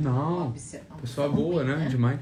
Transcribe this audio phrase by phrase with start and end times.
[0.00, 0.54] Não,
[1.02, 1.86] pessoa boa, né?
[1.90, 2.18] Demais.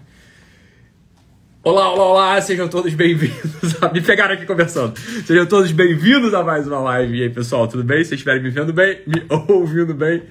[1.63, 3.79] Olá, olá, olá, sejam todos bem-vindos.
[3.95, 4.99] Me pegaram aqui conversando.
[4.99, 7.19] Sejam todos bem-vindos a mais uma live.
[7.19, 8.03] E aí, pessoal, tudo bem?
[8.03, 10.25] Se estiverem me vendo bem, me ouvindo bem,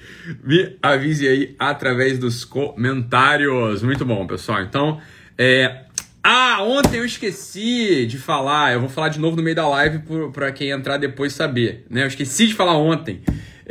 [0.44, 3.82] me avise aí através dos comentários.
[3.84, 4.62] Muito bom, pessoal.
[4.62, 5.00] Então,
[5.38, 5.86] é.
[6.22, 8.74] Ah, ontem eu esqueci de falar.
[8.74, 10.04] Eu vou falar de novo no meio da live
[10.34, 11.86] para quem entrar depois saber.
[11.90, 12.04] Né?
[12.04, 13.22] Eu esqueci de falar ontem.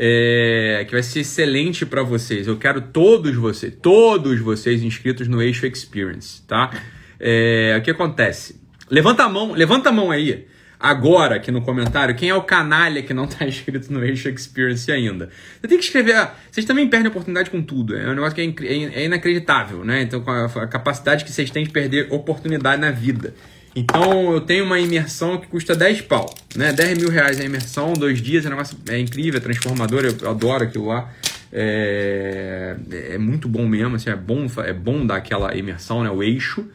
[0.00, 2.46] É, que vai ser excelente para vocês.
[2.46, 6.70] Eu quero todos vocês, todos vocês inscritos no Eixo Experience, tá?
[7.18, 8.60] É, o que acontece?
[8.88, 10.46] Levanta a mão, levanta a mão aí,
[10.78, 14.90] agora aqui no comentário, quem é o canalha que não está inscrito no Eixo Experience
[14.90, 15.30] ainda.
[15.60, 16.28] Você tem que escrever.
[16.50, 17.96] Vocês também perdem oportunidade com tudo.
[17.96, 20.02] É um negócio que é, é, é inacreditável, né?
[20.02, 23.34] Então, com a, a capacidade que vocês têm de perder oportunidade na vida.
[23.74, 26.72] Então eu tenho uma imersão que custa 10 pau, né?
[26.72, 30.30] 10 mil reais a imersão, dois dias, é um negócio é incrível, é transformador, eu
[30.30, 31.12] adoro aquilo lá.
[31.52, 36.10] É, é muito bom mesmo, assim, é bom, é bom dar aquela imersão, né?
[36.10, 36.66] O eixo.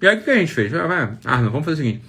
[0.00, 0.72] E aí o que a gente fez?
[0.74, 2.04] Ah, vamos fazer o seguinte.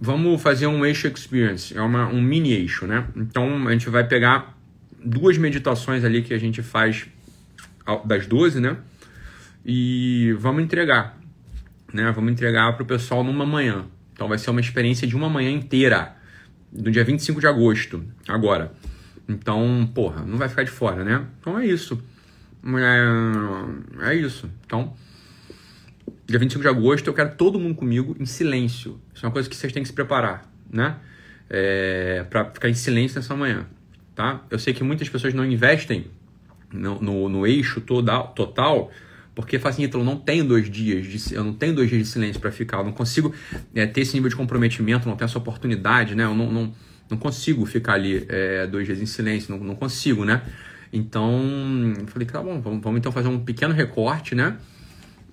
[0.00, 3.06] Vamos fazer um eixo experience, é uma, um mini eixo, né?
[3.16, 4.56] Então a gente vai pegar
[5.04, 7.06] duas meditações ali que a gente faz
[8.04, 8.76] das 12, né?
[9.64, 11.21] E vamos entregar
[11.92, 12.10] né?
[12.12, 13.86] Vamos entregar para o pessoal numa manhã.
[14.12, 16.16] Então vai ser uma experiência de uma manhã inteira,
[16.72, 18.72] no dia 25 de agosto, agora.
[19.28, 21.26] Então, porra, não vai ficar de fora, né?
[21.40, 22.02] Então é isso.
[22.64, 24.50] É, é isso.
[24.64, 24.94] Então,
[26.26, 29.00] dia 25 de agosto eu quero todo mundo comigo em silêncio.
[29.14, 30.96] Isso é uma coisa que vocês têm que se preparar, né?
[31.50, 33.66] É, para ficar em silêncio nessa manhã,
[34.14, 34.42] tá?
[34.50, 36.06] Eu sei que muitas pessoas não investem
[36.72, 38.90] no, no, no eixo toda, total
[39.34, 42.40] porque faz assim, não tenho dois dias, de, eu não tenho dois dias de silêncio
[42.40, 43.34] para ficar, eu não consigo
[43.74, 46.24] é, ter esse nível de comprometimento, não tenho essa oportunidade, né?
[46.24, 46.74] Eu não, não,
[47.08, 50.42] não consigo ficar ali é, dois dias em silêncio, não, não consigo, né?
[50.92, 54.58] Então, eu falei, tá bom, vamos, vamos, então fazer um pequeno recorte, né?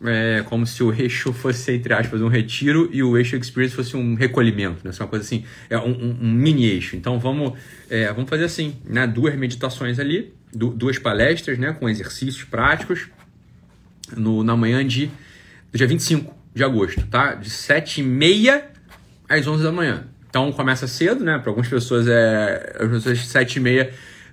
[0.01, 3.97] É, como se o eixo fosse, entre aspas, um retiro e o eixo experience fosse
[3.97, 4.93] um recolhimento, né?
[4.97, 6.95] É uma coisa assim, é um, um, um mini eixo.
[6.95, 7.59] Então, vamos,
[7.89, 9.05] é, vamos fazer assim, né?
[9.05, 11.73] Duas meditações ali, duas palestras, né?
[11.73, 13.09] Com exercícios práticos
[14.15, 15.09] no, na manhã de
[15.73, 17.35] dia 25 de agosto, tá?
[17.35, 18.63] De 7h30
[19.27, 20.03] às 11 da manhã.
[20.29, 21.37] Então começa cedo, né?
[21.39, 22.77] Para algumas pessoas é.
[22.79, 23.89] As pessoas 7h30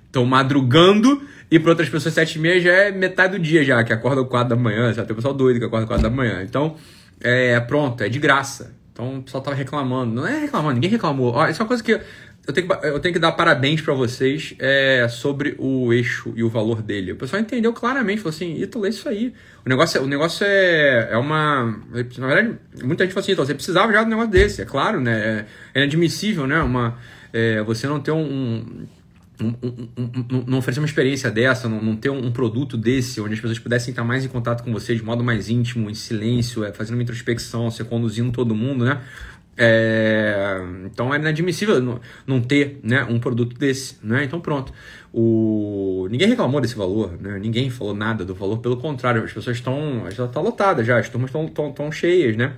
[0.06, 4.24] estão madrugando e para outras pessoas 7h30 já é metade do dia já, que acorda
[4.24, 5.06] 4 da manhã, sabe?
[5.06, 6.42] Tem pessoal doido que acorda 4 da manhã.
[6.42, 6.76] Então,
[7.20, 8.74] é pronto, é de graça.
[8.92, 10.14] Então o pessoal tava reclamando.
[10.14, 11.32] Não é reclamando, ninguém reclamou.
[11.34, 12.00] Ó, isso é uma coisa que
[12.46, 16.44] eu tenho que, eu tenho que dar parabéns para vocês é, sobre o eixo e
[16.44, 17.12] o valor dele.
[17.12, 19.34] O pessoal entendeu claramente, falou assim, Ítalo, é isso aí.
[19.64, 21.76] O negócio, é, o negócio é, é uma...
[22.18, 24.62] Na verdade, muita gente falou assim, você precisava já de um negócio desse.
[24.62, 25.46] É claro, né?
[25.74, 26.60] É, é inadmissível, né?
[26.60, 26.96] Uma,
[27.32, 28.20] é, você não ter um...
[28.20, 28.86] um
[29.38, 29.54] um,
[29.98, 33.58] um, não oferecer uma experiência dessa, não, não ter um, produto desse, onde as pessoas
[33.58, 36.94] pudessem estar mais em contato com você de modo mais íntimo, em silêncio, é, fazendo
[36.94, 39.02] uma introspecção, você conduzindo todo mundo, né?
[39.58, 43.96] É, então é inadmissível não, não, ter né, um produto desse.
[44.02, 44.24] Né?
[44.24, 44.72] Então pronto.
[45.12, 47.38] O, ninguém reclamou desse valor, né?
[47.38, 50.04] ninguém falou nada do valor, pelo contrário, as pessoas estão.
[50.10, 52.54] Já está lotada já, as turmas estão cheias, né?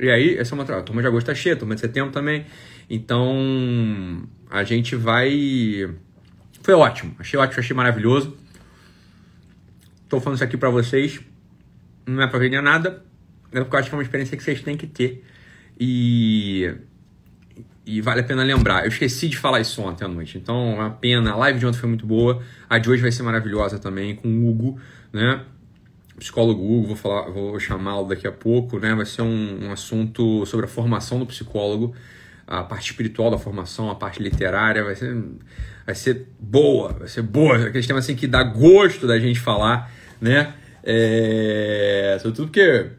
[0.00, 2.10] E aí, essa é uma a turma de agosto está cheia, a turma de setembro
[2.10, 2.46] também.
[2.88, 5.88] Então a gente vai.
[6.62, 8.36] Foi ótimo, achei ótimo, achei maravilhoso.
[10.02, 11.20] Estou falando isso aqui para vocês,
[12.04, 13.04] não é para vender nada,
[13.52, 15.22] é porque eu acho que é uma experiência que vocês têm que ter
[15.80, 16.74] e,
[17.86, 18.82] e vale a pena lembrar.
[18.82, 21.32] Eu esqueci de falar isso ontem à noite, então é uma pena.
[21.32, 24.28] A live de ontem foi muito boa, a de hoje vai ser maravilhosa também, com
[24.28, 24.78] o Hugo,
[25.10, 25.42] né?
[26.18, 28.94] psicólogo Hugo, vou, falar, vou chamá-lo daqui a pouco, né?
[28.94, 31.94] Vai ser um, um, assunto sobre a formação do psicólogo,
[32.46, 35.16] a parte espiritual da formação, a parte literária, vai ser,
[35.86, 39.90] vai ser boa, vai ser boa, aqueles temas assim que dá gosto da gente falar,
[40.20, 40.52] né?
[40.84, 42.90] É, sobretudo porque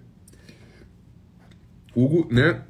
[1.96, 2.62] Hugo, né?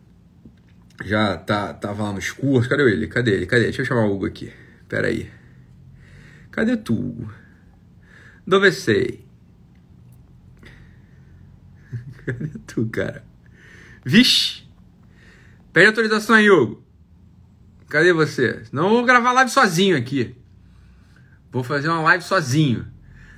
[1.04, 2.68] Já tá, tava lá nos cursos.
[2.68, 3.08] Cadê ele?
[3.08, 3.46] Cadê ele?
[3.46, 3.64] Cadê?
[3.64, 4.52] Deixa eu chamar o Hugo aqui.
[4.88, 5.30] Pera aí.
[6.52, 7.34] Cadê tu, Hugo?
[8.46, 9.26] Dove sei?
[12.26, 13.24] Cadê tu, cara?
[14.03, 14.64] Vixe!
[15.72, 16.84] Pede autorização aí, Hugo.
[17.90, 18.64] Cadê você?
[18.72, 20.36] Não vou gravar live sozinho aqui.
[21.52, 22.88] Vou fazer uma live sozinho.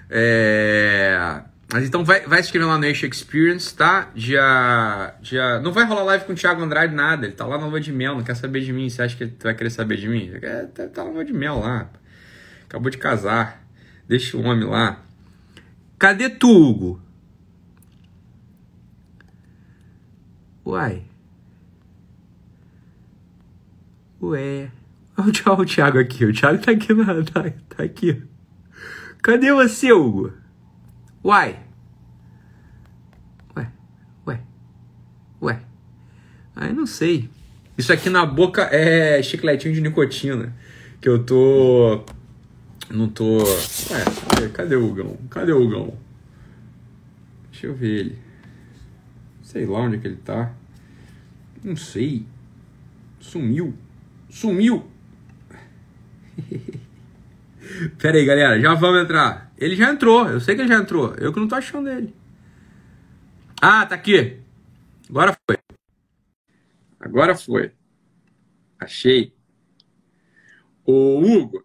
[0.09, 1.43] É...
[1.73, 4.11] Mas então vai, vai se inscrevendo lá no Eixo Experience, tá?
[4.13, 5.59] Dia, dia...
[5.59, 7.25] Não vai rolar live com o Thiago Andrade, nada.
[7.25, 8.87] Ele tá lá na lua de mel, não quer saber de mim.
[8.87, 10.27] Você acha que ele vai querer saber de mim?
[10.27, 11.89] Ele tá, tá na lua de mel lá.
[12.65, 13.65] Acabou de casar.
[14.07, 15.01] Deixa o homem lá.
[15.97, 17.01] Cadê tu, Hugo?
[20.63, 21.01] Uai.
[24.21, 24.69] Ué.
[25.17, 26.23] Olha o Thiago aqui.
[26.23, 26.93] O Thiago tá aqui.
[26.93, 28.21] Na, tá, tá aqui.
[29.23, 30.42] Cadê você, Hugo?
[31.23, 31.57] Uai!
[33.55, 33.67] Ué,
[34.27, 34.39] ué,
[35.41, 35.59] ué.
[36.55, 37.29] Ah, Aí não sei.
[37.77, 40.35] Isso aqui na boca é chicletinho de nicotina.
[40.35, 40.53] Né?
[40.99, 42.03] Que eu tô.
[42.89, 43.37] Não tô.
[43.37, 45.17] Ué, cadê, cadê o Gão?
[45.29, 45.97] Cadê o Gão?
[47.51, 48.19] Deixa eu ver ele.
[49.41, 50.53] Sei lá onde é que ele tá.
[51.63, 52.25] Não sei.
[53.19, 53.73] Sumiu.
[54.29, 54.85] Sumiu!
[57.97, 58.59] Pera aí, galera.
[58.59, 59.51] Já vamos entrar.
[59.57, 60.27] Ele já entrou.
[60.29, 61.15] Eu sei que ele já entrou.
[61.15, 62.13] Eu que não tô achando ele.
[63.61, 64.39] Ah, tá aqui.
[65.09, 65.57] Agora foi.
[66.99, 67.71] Agora foi.
[68.79, 69.33] Achei.
[70.85, 71.63] Ô, Hugo.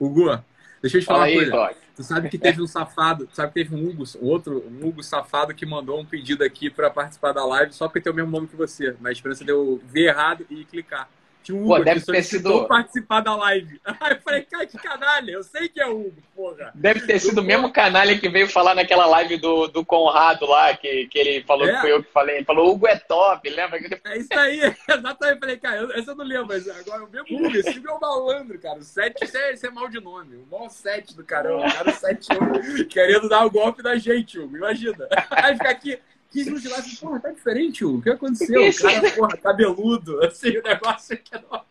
[0.00, 0.42] Hugo,
[0.80, 1.52] deixa eu te falar Fala uma aí, coisa.
[1.52, 1.84] Rock.
[1.96, 5.02] Tu sabe que teve um safado, tu sabe que teve um Hugo, outro um Hugo
[5.02, 8.32] safado que mandou um pedido aqui pra participar da live só porque tem o mesmo
[8.32, 11.08] nome que você, na esperança de eu ver errado e clicar.
[11.44, 13.78] Tinha um Hugo Pô, aqui deve ter sido- participar da live.
[14.00, 16.72] Aí eu falei, cara, que canalha, eu sei que é o Hugo, porra.
[16.74, 20.74] Deve ter sido o mesmo canalha que veio falar naquela live do, do Conrado lá,
[20.76, 21.74] que, que ele falou É?
[21.74, 22.36] que foi eu que falei.
[22.36, 23.78] Ele falou, Hugo é top, lembra?
[24.04, 24.58] É isso aí,
[24.88, 25.34] exatamente.
[25.34, 27.88] Eu falei, cara, eu- essa eu não lembro, mas agora o mesmo Hugo, esse Hugo
[27.88, 28.78] é o malandro, cara.
[28.78, 30.36] O 7, isso é, isso é mal de nome.
[30.36, 32.28] O maior 7 do caramba, o cara 7
[32.88, 35.06] querendo dar o golpe da gente, Hugo, imagina.
[35.30, 35.98] Aí fica aqui,
[36.34, 37.98] 15 minutos de live, porra, tá diferente, Hugo.
[37.98, 38.68] O que aconteceu?
[38.68, 41.64] O cara, porra, cabeludo, assim, o negócio aqui é novo.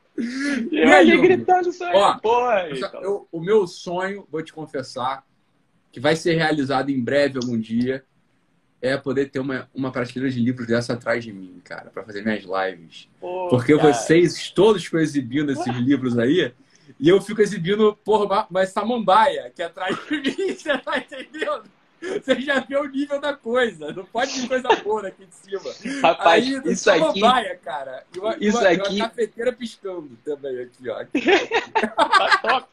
[0.72, 2.70] E E aí, gritando isso aí, Ó, porra.
[2.72, 3.02] Então.
[3.02, 5.24] eu- o meu sonho, vou te confessar,
[5.92, 8.04] que vai ser realizado em breve algum dia,
[8.82, 12.22] é poder ter uma, uma prateleira de livros dessa atrás de mim, cara, pra fazer
[12.24, 13.08] minhas lives.
[13.20, 13.94] Pô, Porque cara.
[13.94, 16.54] vocês todos ficam exibindo esses livros aí,
[17.00, 20.98] e eu fico exibindo, porra, uma- uma samambaia que é atrás de mim, você tá
[20.98, 21.64] entendendo?
[22.24, 26.02] Você já vê o nível da coisa, não pode vir coisa boa aqui de cima.
[26.02, 28.04] Rapaz, aí, isso aqui, samambaia, cara.
[28.14, 31.06] E uma, isso uma- e uma aqui- cafeteira piscando também aqui, ó.
[31.06, 32.73] tá top.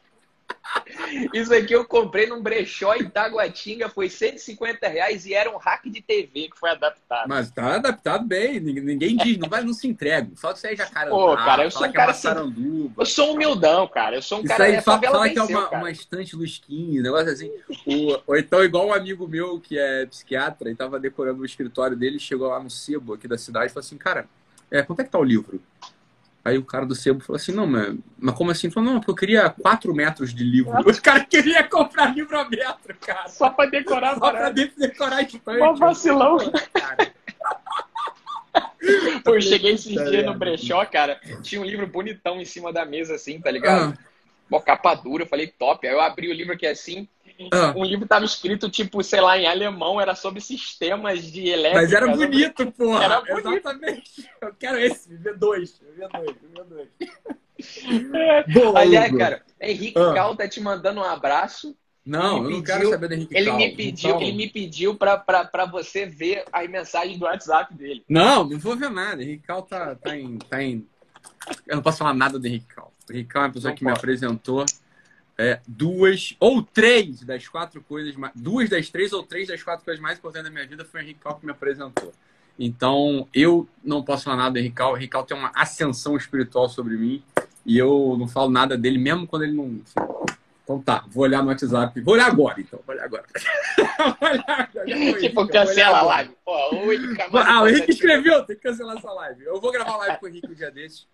[1.33, 5.85] Isso aqui eu comprei num brechó em Taguatinga, foi 150 reais e era um hack
[5.85, 7.27] de TV que foi adaptado.
[7.27, 10.29] Mas tá adaptado bem, ninguém, diz, não, vai, não se entrega.
[10.35, 13.01] Fala que você é jacarandá, Pô, cara, eu sou um que cara é maçaranduba.
[13.01, 14.15] Eu sou humildão, cara.
[14.15, 16.99] Eu sou um Isso cara aí, fala, fala que é venceu, uma, uma estante lusquinha,
[16.99, 17.51] um negócio assim.
[18.25, 22.19] Ou então, igual um amigo meu que é psiquiatra e tava decorando o escritório dele,
[22.19, 24.27] chegou lá no sebo aqui da cidade e falou assim, cara,
[24.69, 25.61] é, quanto é que tá o livro?
[26.43, 28.67] Aí o cara do sebo falou assim, não, mas, mas como assim?
[28.67, 30.73] Ele falou, não, porque eu queria 4 metros de livro.
[30.89, 33.27] Os caras queriam comprar livro a metro, cara.
[33.27, 35.59] Só pra decorar a Só pra decorar a estante.
[35.59, 36.37] Mó vacilão.
[36.73, 37.13] Cara,
[39.23, 41.19] Pô, eu cheguei esses Tá dias no brechó, cara.
[41.41, 43.93] Tinha um livro bonitão em cima da mesa, assim, tá ligado?
[43.93, 44.11] ah,
[44.49, 45.87] Mó capa dura, eu falei, top.
[45.87, 47.07] Aí eu abri o livro aqui assim.
[47.51, 47.73] Ah.
[47.75, 51.81] Um livro tava escrito, tipo, sei lá, em alemão, era sobre sistemas de elétrica.
[51.81, 53.03] Mas era bonito, porra.
[53.03, 53.47] Era bonito.
[53.49, 54.29] Exatamente.
[54.41, 55.79] Eu quero esse, viver dois.
[55.79, 56.87] Viver dois, viver dois.
[58.13, 58.43] É.
[58.53, 60.13] Boa, Aliás, cara, Henrique Ah.
[60.13, 61.75] Cal tá te mandando um abraço.
[62.03, 63.57] Não, me eu não pediu- quero saber do Henrique Ele Cal.
[63.57, 67.73] me pediu, Então- ele me pediu pra, pra, pra você ver as mensagens do WhatsApp
[67.75, 68.03] dele.
[68.09, 69.21] Não, não vou ver nada.
[69.21, 70.87] Henrique Cal tá, tá, em, tá em.
[71.67, 72.91] Eu não posso falar nada do Henrique Cal.
[73.07, 73.99] O Henrique Cal é uma pessoa Não que me pode.
[73.99, 74.65] apresentou
[75.37, 78.15] é, duas ou três das quatro coisas.
[78.35, 81.03] Duas das três ou três das quatro coisas mais importantes da minha vida foi o
[81.03, 82.13] Henrique Cal que me apresentou.
[82.59, 84.93] Então, eu não posso falar nada do Henrique Cal.
[84.93, 87.23] O Henrique Cal tem uma ascensão espiritual sobre mim.
[87.65, 89.79] E eu não falo nada dele, mesmo quando ele não.
[90.63, 91.99] Então tá, vou olhar no WhatsApp.
[92.01, 92.79] Vou olhar agora, então.
[92.85, 93.25] Vou olhar agora.
[94.19, 96.31] vou olhar foi, tipo, olhar cancela a live.
[96.45, 99.43] Pô, o Henrique Ah, o Henrique escreveu, tem que cancelar essa live.
[99.43, 101.07] Eu vou gravar live com o Henrique um dia desses.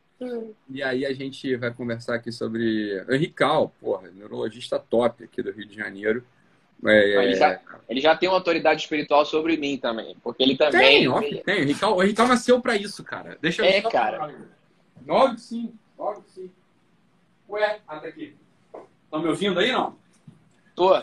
[0.69, 3.03] E aí a gente vai conversar aqui sobre.
[3.09, 6.23] Henrique Cal, porra, neurologista top aqui do Rio de Janeiro.
[6.85, 7.59] É, Ele já-
[7.89, 10.15] Ele já tem uma autoridade espiritual sobre mim também.
[10.23, 10.79] Porque ele também.
[10.79, 11.41] Tem, ó, tem.
[11.45, 13.37] O Henrique Cal, o nasceu pra isso, cara.
[13.41, 14.17] Deixa eu É, cara.
[14.19, 14.33] falar.
[15.05, 16.51] Logo sim, logo sim.
[17.49, 18.35] Ué, tá aqui.
[19.05, 19.97] Estão me ouvindo aí, não?
[20.75, 20.93] Tô.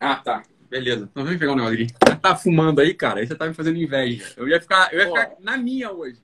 [0.00, 0.42] Ah, tá.
[0.70, 1.08] Beleza.
[1.10, 1.92] Então vem pegar um negócio aqui.
[2.20, 3.20] Tá fumando aí, cara.
[3.20, 4.32] Aí você tá me fazendo inveja.
[4.36, 5.14] Eu ia ficar, eu ia Pô.
[5.16, 6.20] ficar na minha hoje.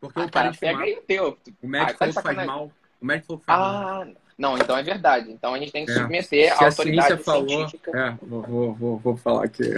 [0.00, 0.86] Porque Ah, eu parei cara, de pega fumar.
[0.86, 1.38] aí o teu.
[1.62, 2.72] O médico Ah, falou que faz mal.
[3.00, 4.02] O médico falou que faz mal.
[4.02, 4.06] Ah,
[4.38, 5.30] não, então é verdade.
[5.30, 5.94] Então a gente tem que É.
[5.94, 7.48] submeter Se a a autoridade ciência falou.
[7.48, 7.90] científica.
[7.98, 9.74] É, vou, vou, vou, vou falar aqui.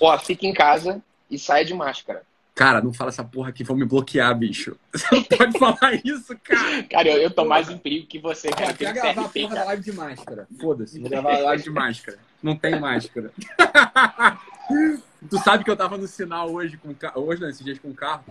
[0.00, 2.22] Ó, fica em casa e sai de máscara.
[2.54, 4.76] Cara, não fala essa porra aqui, vão me bloquear, bicho.
[4.92, 6.82] Você não pode falar isso, cara.
[6.84, 8.74] Cara, eu, eu tô mais em perigo que você, cara.
[8.74, 10.46] Cara, Tem quer gravar a porra da live de máscara.
[10.60, 12.18] Foda-se, vou gravar a live de máscara.
[12.42, 13.30] Não tem máscara.
[15.30, 16.94] tu sabe que eu tava no sinal hoje com.
[17.20, 18.24] Hoje, não, esses dias com o carro.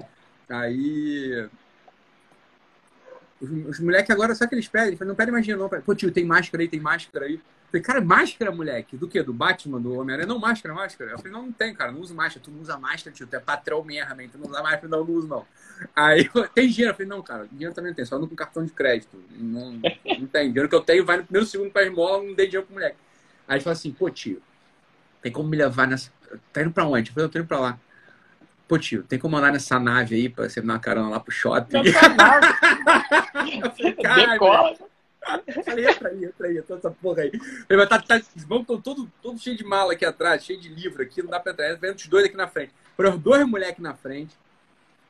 [0.51, 1.49] Aí.
[3.39, 4.95] Os, os moleques agora, só que eles pedem?
[4.95, 5.81] Falam, não pedem mais dinheiro, não.
[5.81, 7.41] Pô, tio, tem máscara aí, tem máscara aí.
[7.71, 8.97] Falei, cara, máscara, moleque?
[8.97, 9.23] Do quê?
[9.23, 10.27] Do Batman, do Homem-Aranha?
[10.27, 11.11] Não, máscara, máscara.
[11.11, 12.43] Eu falei, não, não tem, cara, não uso máscara.
[12.43, 14.29] Tu não usa máscara, tio, tu é patrão mesmo, hein?
[14.29, 15.45] Tu não usa máscara, não, não uso, não.
[15.95, 16.91] Aí, eu, tem dinheiro?
[16.91, 19.17] Eu falei, não, cara, dinheiro também não tem, só ando com cartão de crédito.
[19.31, 20.49] Não, não tem.
[20.49, 22.97] Dinheiro que eu tenho vai no primeiro segundo pra esmola, não dei dinheiro pro moleque.
[23.47, 24.41] Aí ele assim, pô, tio,
[25.21, 26.11] tem como me levar nessa.
[26.51, 27.09] Tá indo pra onde?
[27.09, 27.79] Eu falei, eu tô indo pra lá.
[28.71, 31.29] Pô, tio, tem como andar nessa nave aí pra você dar uma carona lá pro
[31.29, 31.83] shopping?
[31.83, 32.47] Nessa nave.
[34.31, 34.77] Decola.
[35.65, 37.31] Falei, entra aí, entra aí, toda essa porra aí.
[37.67, 40.69] Falei, tá, tá, os bancos estão todo, todo cheio de mala aqui atrás, cheio de
[40.69, 41.75] livro aqui, não dá pra entrar.
[41.75, 42.71] Vendo os dois aqui na frente.
[42.95, 44.37] Foram dois moleques na frente,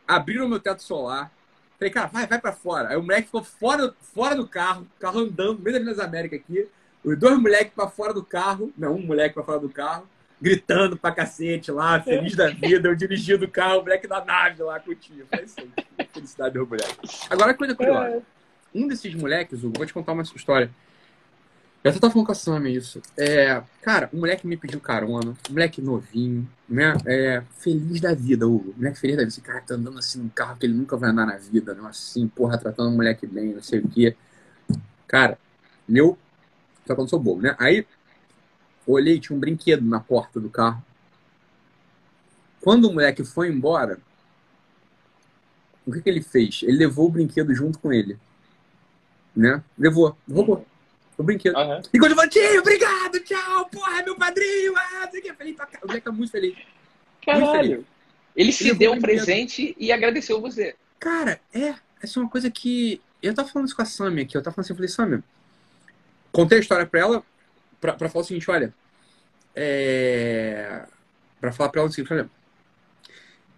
[0.08, 1.32] abriram meu teto solar.
[1.78, 2.90] Falei, cara, vai, vai pra fora.
[2.90, 6.36] Aí o moleque ficou fora, fora do carro, carro andando, no meio da Minas América
[6.36, 6.68] aqui.
[7.04, 10.08] Os dois moleques pra fora do carro, não, um moleque pra fora do carro,
[10.42, 14.64] gritando pra cacete lá, feliz da vida, eu dirigindo o carro, o moleque da nave
[14.64, 15.26] lá com o tio.
[15.30, 16.98] Falei, isso aí, felicidade do moleque.
[17.30, 18.24] Agora, coisa curiosa.
[18.74, 20.72] Um desses moleques, Hugo, vou te contar uma história.
[21.84, 23.02] Eu até tava falando com a Sammy isso.
[23.18, 26.96] É, cara, o moleque me pediu carona, o moleque novinho, né?
[27.06, 28.72] É, feliz da vida, Hugo.
[28.72, 29.30] O moleque feliz da vida.
[29.30, 31.82] Esse cara tá andando assim num carro que ele nunca vai andar na vida, né?
[31.88, 34.16] Assim, porra, tratando o moleque bem, não sei o quê.
[35.08, 35.38] Cara,
[35.88, 36.18] meu.
[36.86, 37.56] Só quando sou bobo, né?
[37.60, 37.86] Aí,
[38.92, 40.84] olhei, tinha um brinquedo na porta do carro.
[42.62, 44.00] Quando o moleque foi embora,
[45.86, 46.62] o que, que ele fez?
[46.64, 48.20] Ele levou o brinquedo junto com ele
[49.36, 49.64] né?
[49.78, 50.66] Levou, roubou.
[51.18, 51.56] O brinquedo.
[51.56, 51.82] Uhum.
[51.94, 55.88] E quando eu tio, obrigado, tchau, porra, meu padrinho, ah, sei que, feliz pra O
[55.88, 56.58] moleque tá muito feliz.
[57.26, 57.46] Caralho.
[57.46, 57.86] Muito feliz.
[58.36, 60.76] Ele se Ele deu um presente e agradeceu você.
[61.00, 61.76] Cara, é.
[62.02, 63.02] Essa é uma coisa que.
[63.22, 64.36] Eu tava falando isso com a Sammy aqui.
[64.36, 65.24] Eu tava falando assim, eu falei, Sammy,
[66.32, 67.24] contei a história pra ela,
[67.82, 68.74] pra, pra falar o seguinte, olha.
[69.54, 70.86] É.
[71.42, 72.30] Pra falar pra ela o seguinte, olha.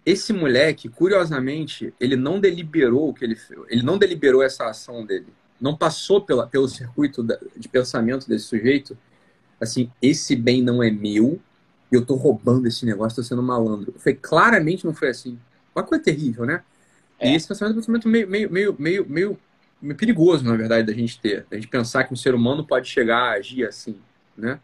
[0.04, 3.60] Esse moleque, curiosamente, ele não deliberou o que ele fez.
[3.68, 7.26] Ele não deliberou essa ação dele não passou pela, pelo circuito
[7.56, 8.96] de pensamento desse sujeito,
[9.60, 11.40] assim, esse bem não é meu,
[11.90, 13.94] eu estou roubando esse negócio, estou sendo malandro.
[13.98, 15.38] Foi claramente não foi assim.
[15.74, 16.62] Uma coisa terrível, né?
[17.18, 17.30] É.
[17.30, 19.38] E esse pensamento é um pensamento meio, meio, meio, meio, meio,
[19.80, 21.46] meio perigoso, na verdade, da gente ter.
[21.48, 23.96] Da gente pensar que um ser humano pode chegar a agir assim,
[24.36, 24.58] né?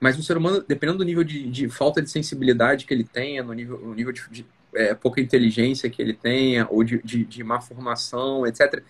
[0.00, 3.42] Mas um ser humano, dependendo do nível de, de falta de sensibilidade que ele tenha,
[3.42, 7.24] no nível, no nível de, de é, pouca inteligência que ele tenha, ou de, de,
[7.24, 8.82] de má formação, etc.,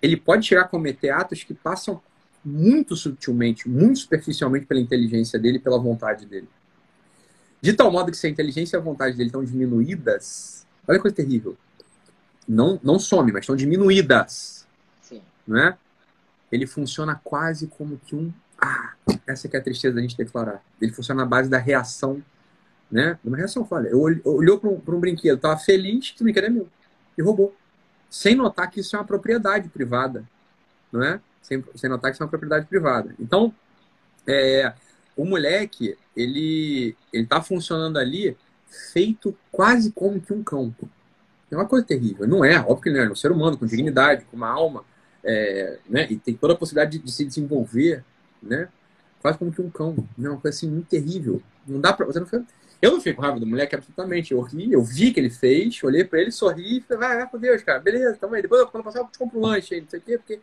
[0.00, 2.00] ele pode chegar a cometer atos que passam
[2.44, 6.48] muito sutilmente, muito superficialmente pela inteligência dele e pela vontade dele.
[7.60, 11.02] De tal modo que se a inteligência e a vontade dele estão diminuídas, olha que
[11.02, 11.56] coisa terrível.
[12.48, 14.66] Não, não some, mas estão diminuídas.
[15.02, 15.20] Sim.
[15.54, 15.74] É?
[16.50, 18.32] Ele funciona quase como que um.
[18.60, 18.94] Ah,
[19.26, 20.62] essa que é a tristeza da gente declarar.
[20.80, 22.22] Ele funciona na base da reação,
[22.90, 23.18] né?
[23.24, 26.50] Uma reação, olha, eu olhou para um, um brinquedo, estava feliz que o brinquedo é
[26.50, 26.68] meu.
[27.16, 27.54] E roubou
[28.10, 30.24] sem notar que isso é uma propriedade privada,
[30.92, 31.20] não é?
[31.40, 33.14] Sem, sem notar que isso é uma propriedade privada.
[33.18, 33.54] Então,
[34.26, 34.72] é,
[35.16, 38.36] o moleque, ele ele está funcionando ali
[38.92, 40.74] feito quase como que um cão.
[41.50, 42.26] É uma coisa terrível.
[42.26, 43.06] Não é, óbvio que não é.
[43.06, 44.84] É um ser humano com dignidade, com uma alma,
[45.22, 46.06] é, né?
[46.10, 48.04] E tem toda a possibilidade de, de, se desenvolver,
[48.42, 48.68] né?
[49.20, 49.96] Quase como que um cão.
[50.16, 51.42] Uma coisa assim muito terrível.
[51.66, 52.26] Não dá para você não
[52.82, 54.32] eu não fico com raiva do moleque absolutamente.
[54.32, 57.28] Eu ri, eu vi que ele fez, olhei pra ele, sorri e falei, vai, vai
[57.28, 57.78] com Deus, cara.
[57.78, 58.42] Beleza, tamo aí.
[58.42, 60.40] Depois, quando eu passar, eu te compro um lanche aí, não sei o quê, porque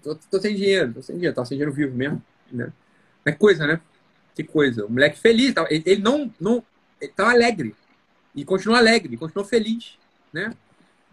[0.00, 2.22] tô, tô, sem dinheiro, tô sem dinheiro, tô sem dinheiro vivo mesmo,
[2.52, 2.72] né?
[3.24, 3.80] É coisa, né?
[4.34, 4.86] Que coisa.
[4.86, 6.64] O moleque feliz, ele, ele não, não,
[7.00, 7.74] ele tava alegre.
[8.34, 9.98] E continua alegre, continua feliz,
[10.32, 10.54] né?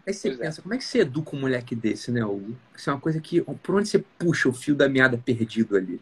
[0.06, 0.44] Aí você pois é.
[0.44, 0.62] pensa, é.
[0.62, 2.56] como é que você educa um moleque desse, né, Hugo?
[2.76, 6.00] Isso é uma coisa que, por onde você puxa o fio da meada perdido ali?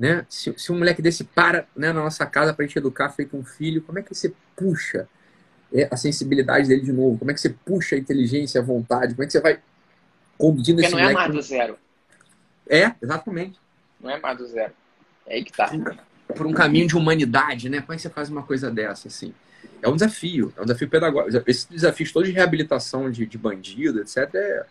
[0.00, 0.24] Né?
[0.30, 3.36] Se, se um moleque desse para né, na nossa casa para a gente educar feito
[3.36, 5.06] um filho, como é que você puxa
[5.70, 7.18] é, a sensibilidade dele de novo?
[7.18, 9.12] Como é que você puxa a inteligência, a vontade?
[9.12, 9.60] Como é que você vai
[10.38, 11.78] conduzindo Porque esse não é mais do zero.
[12.66, 13.60] É, exatamente.
[14.00, 14.72] Não é mais do zero.
[15.26, 15.70] É aí que tá.
[16.34, 17.82] Por um caminho de humanidade, né?
[17.82, 19.34] Como é que você faz uma coisa dessa, assim?
[19.82, 21.44] É um desafio, é um desafio pedagógico.
[21.46, 24.64] Esses desafios todos de reabilitação de, de bandido, etc., é,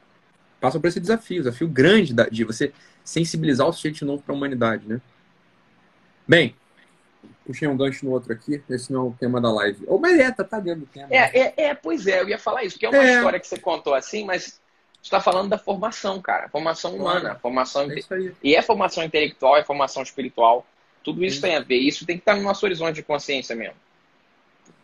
[0.60, 4.88] passam por esse desafio, desafio grande de você sensibilizar o sujeito novo para a humanidade,
[4.88, 5.00] né?
[6.30, 6.56] Bem,
[7.44, 9.84] puxei um gancho no outro aqui, esse não é o tema da live.
[9.88, 11.08] Ou mas é, tá, dentro do tema.
[11.10, 13.16] É, é, é, pois é, eu ia falar isso, porque é uma é.
[13.16, 14.62] história que você contou assim, mas
[15.02, 16.48] está falando da formação, cara.
[16.48, 17.90] Formação humana, formação.
[17.92, 17.96] É
[18.44, 20.64] e é formação intelectual, é formação espiritual.
[21.04, 21.42] Tudo isso Sim.
[21.42, 21.78] tem a ver.
[21.78, 23.78] Isso tem que estar no nosso horizonte de consciência mesmo.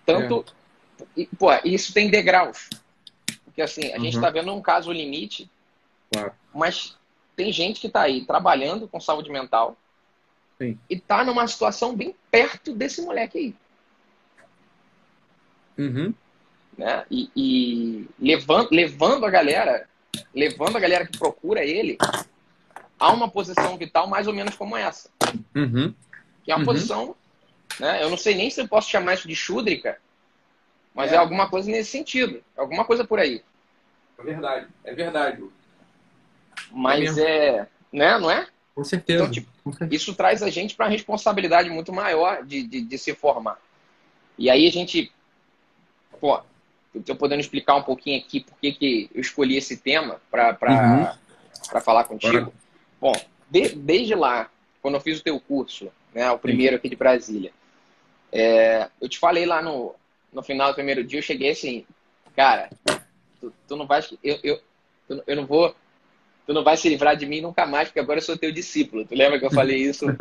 [0.03, 0.43] Tanto.
[1.15, 1.21] É.
[1.21, 2.71] E, pô, isso tem degraus.
[3.43, 4.03] Porque assim, a uhum.
[4.03, 5.47] gente está vendo um caso limite,
[6.11, 6.33] claro.
[6.51, 6.97] mas
[7.35, 9.77] tem gente que está aí trabalhando com saúde mental,
[10.57, 10.77] Sim.
[10.89, 13.55] E tá numa situação bem perto desse moleque aí.
[15.77, 16.13] Uhum.
[16.77, 17.05] Né?
[17.09, 19.87] E, e levando, levando a galera,
[20.33, 21.97] levando a galera que procura ele
[22.99, 25.09] a uma posição vital mais ou menos como essa.
[25.53, 25.93] Uhum.
[26.43, 26.65] Que é uma uhum.
[26.65, 27.15] posição,
[27.79, 28.01] né?
[28.01, 29.99] Eu não sei nem se eu posso chamar isso de chúdrica,
[30.93, 31.15] mas é.
[31.15, 32.41] é alguma coisa nesse sentido.
[32.55, 33.43] Alguma coisa por aí.
[34.17, 35.43] É verdade, é verdade.
[36.71, 38.47] Mas é, é né, não é?
[38.75, 39.23] Com certeza.
[39.23, 39.49] Então, tipo,
[39.89, 43.57] isso traz a gente para uma responsabilidade muito maior de, de, de, se formar.
[44.37, 45.11] E aí a gente,
[46.19, 46.41] pô,
[46.93, 50.57] estou podendo explicar um pouquinho aqui por que, que eu escolhi esse tema para
[51.71, 51.81] uhum.
[51.81, 52.53] falar contigo.
[52.99, 53.13] Bom,
[53.49, 54.49] de, desde lá,
[54.81, 57.53] quando eu fiz o teu curso, né, o primeiro aqui de Brasília,
[58.31, 59.95] é, eu te falei lá no,
[60.33, 61.85] no final do primeiro dia, eu cheguei assim,
[62.35, 62.69] cara,
[63.39, 64.03] tu, tu não vai.
[64.21, 64.61] Eu, eu,
[65.25, 65.73] eu não vou.
[66.45, 69.05] Tu não vai se livrar de mim nunca mais, porque agora eu sou teu discípulo.
[69.05, 70.05] Tu lembra que eu falei isso?
[70.05, 70.15] né?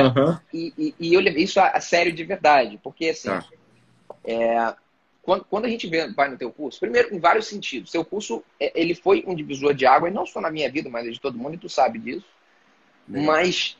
[0.16, 0.38] Uhum.
[0.52, 3.44] E, e, e, eu levei isso a, a, sério de verdade, porque assim, tá.
[4.24, 4.74] é,
[5.22, 8.72] quando, quando a gente vai no teu curso, primeiro, em vários sentidos, seu curso é,
[8.80, 11.36] ele foi um divisor de água, e não só na minha vida, mas de todo
[11.36, 12.26] mundo, e tu sabe disso.
[13.06, 13.76] Mas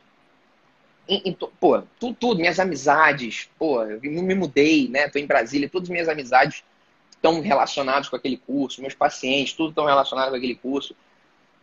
[1.09, 5.09] em, em, pô, tudo, tudo, minhas amizades, pô, eu me mudei, né?
[5.09, 6.63] Tô em Brasília, todas as minhas amizades
[7.11, 10.95] estão relacionadas com aquele curso, meus pacientes, tudo estão relacionado com aquele curso.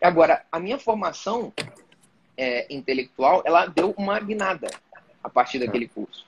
[0.02, 1.54] Agora, a minha formação
[2.38, 4.68] é, intelectual, ela deu uma guinada
[5.24, 6.26] a partir daquele curso.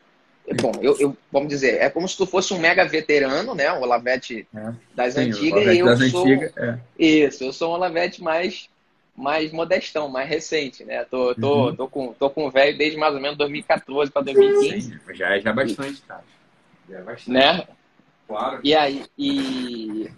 [0.62, 3.72] Bom, eu, eu, vamos dizer, é como se tu fosse um mega veterano, né?
[3.74, 4.74] O Olavete é.
[4.96, 6.22] das Sim, antigas, e eu das sou.
[6.22, 6.80] Antigas, é.
[6.98, 8.70] Isso, eu sou um Olavete mais
[9.14, 11.04] mais modestão, mais recente, né?
[11.04, 11.76] Tô, tô, uhum.
[11.76, 14.82] tô com tô com velho desde mais ou menos 2014 para 2015.
[14.82, 16.24] Sim, já é já bastante, cara.
[16.88, 17.32] Já é bastante.
[17.32, 17.68] Né?
[18.28, 18.60] Claro.
[18.64, 20.10] E aí, e,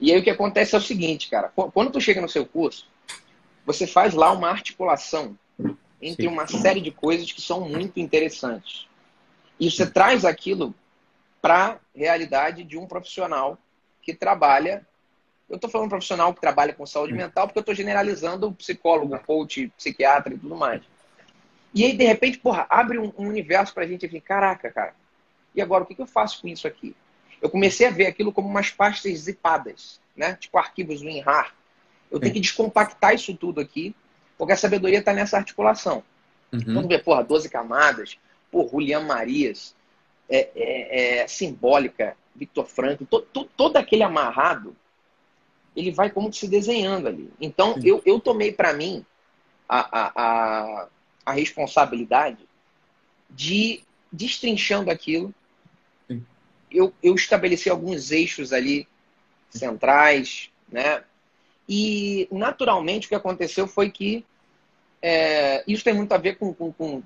[0.00, 1.48] e aí o que acontece é o seguinte, cara.
[1.48, 2.88] Quando tu chega no seu curso,
[3.66, 5.38] você faz lá uma articulação
[6.00, 6.32] entre Sim.
[6.32, 8.88] uma série de coisas que são muito interessantes.
[9.58, 10.74] E você traz aquilo
[11.42, 13.58] para a realidade de um profissional
[14.02, 14.86] que trabalha
[15.50, 19.66] eu estou falando profissional que trabalha com saúde mental porque eu estou generalizando psicólogo, coach,
[19.76, 20.80] psiquiatra e tudo mais.
[21.74, 24.94] E aí, de repente, porra, abre um, um universo para a gente assim, caraca, cara,
[25.52, 26.94] e agora o que, que eu faço com isso aqui?
[27.40, 30.36] Eu comecei a ver aquilo como umas pastas zipadas, né?
[30.40, 31.54] Tipo arquivos WinRAR.
[32.10, 33.94] Eu tenho que descompactar isso tudo aqui,
[34.36, 36.02] porque a sabedoria está nessa articulação.
[36.52, 36.74] Uhum.
[36.74, 38.18] Quando vê, porra, 12 camadas,
[38.50, 39.74] por Julian Marias,
[40.28, 44.76] é, é, é, simbólica, Victor Franco, to, to, todo aquele amarrado
[45.74, 47.30] ele vai como se desenhando ali.
[47.40, 49.04] Então, eu, eu tomei para mim
[49.68, 50.88] a, a, a,
[51.26, 52.44] a, responsabilidade
[53.28, 55.32] de, destrinchando aquilo,
[56.70, 58.86] eu, eu estabeleci alguns eixos ali
[59.50, 61.02] centrais, né?
[61.68, 64.24] E, naturalmente, o que aconteceu foi que
[65.00, 67.02] é, isso tem muito a ver com, com, com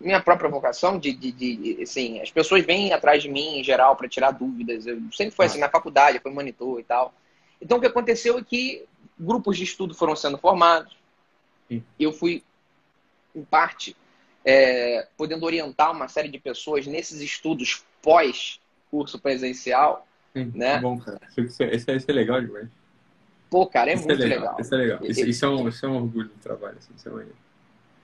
[0.00, 3.96] minha própria vocação de, de, de, assim, as pessoas vêm atrás de mim em geral
[3.96, 4.86] para tirar dúvidas.
[4.86, 7.14] Eu sempre foi assim na faculdade, foi monitor e tal.
[7.60, 8.84] Então, o que aconteceu é que
[9.18, 10.96] grupos de estudo foram sendo formados.
[11.68, 11.82] Sim.
[11.98, 12.42] Eu fui,
[13.34, 13.96] em parte,
[14.44, 17.84] é, podendo orientar uma série de pessoas nesses estudos
[18.90, 20.06] pós-curso presencial.
[20.36, 20.78] Sim, né?
[20.78, 21.20] bom, cara.
[21.36, 22.68] Isso, é, isso, é, isso é legal demais.
[23.50, 24.60] Pô, cara, é isso é muito é legal, legal.
[24.60, 24.98] Isso é legal.
[25.02, 26.76] Isso, isso, é, um, isso é um orgulho do trabalho.
[26.78, 27.26] Assim, isso é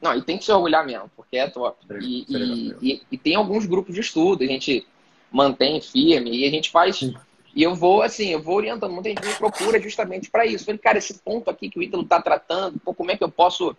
[0.01, 1.77] Não, e tem que se orgulhar mesmo, porque é top.
[2.01, 4.87] E, e, e, e, tem alguns grupos de estudo, a gente
[5.31, 7.15] mantém firme e a gente faz Sim.
[7.55, 8.93] E eu vou, assim, eu vou orientando.
[8.93, 10.65] Muita gente me procura justamente para isso.
[10.65, 13.31] Falei, cara, esse ponto aqui que o Ítalo está tratando, pô, como é que eu
[13.31, 13.77] posso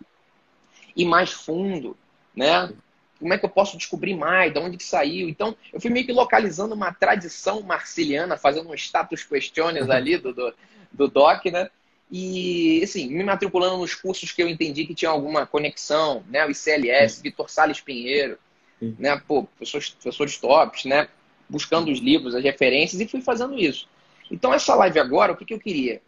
[0.96, 1.94] ir mais fundo,
[2.34, 2.72] né?
[3.18, 5.28] Como é que eu posso descobrir mais, de onde que saiu?
[5.28, 10.32] Então, eu fui meio que localizando uma tradição marciliana, fazendo um status questiones ali do,
[10.32, 10.54] do,
[10.92, 11.70] do DOC, né?
[12.10, 16.46] E, assim, me matriculando nos cursos que eu entendi que tinha alguma conexão, né?
[16.46, 18.38] O ICLS, Vitor Salles Pinheiro,
[18.80, 19.20] né?
[19.26, 21.08] Pô, professores, professores tops, né?
[21.48, 23.88] buscando os livros, as referências e fui fazendo isso.
[24.30, 26.02] Então, essa live agora, o que, que eu queria?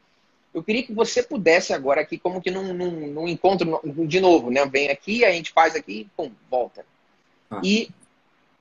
[0.52, 4.50] Eu queria que você pudesse agora aqui, como que num, num, num encontro de novo,
[4.50, 4.64] né?
[4.66, 6.84] Vem aqui, a gente faz aqui, pum, volta.
[7.50, 7.60] Ah.
[7.64, 7.90] E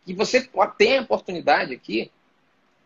[0.06, 2.12] que você tenha a oportunidade aqui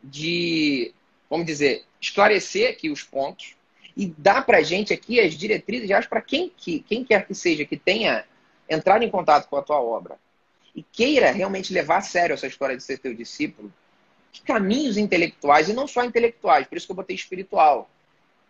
[0.03, 0.93] de,
[1.29, 3.55] vamos dizer, esclarecer aqui os pontos
[3.95, 7.35] e dar para a gente aqui as diretrizes, já para quem, que, quem quer que
[7.35, 8.25] seja que tenha
[8.67, 10.17] entrado em contato com a tua obra
[10.75, 13.71] e queira realmente levar a sério essa história de ser teu discípulo,
[14.31, 17.89] que caminhos intelectuais, e não só intelectuais, por isso que eu botei espiritual,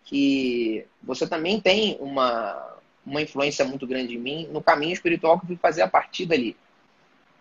[0.04, 5.46] que você também tem uma, uma influência muito grande em mim no caminho espiritual que
[5.46, 6.56] eu fui fazer a partir dali.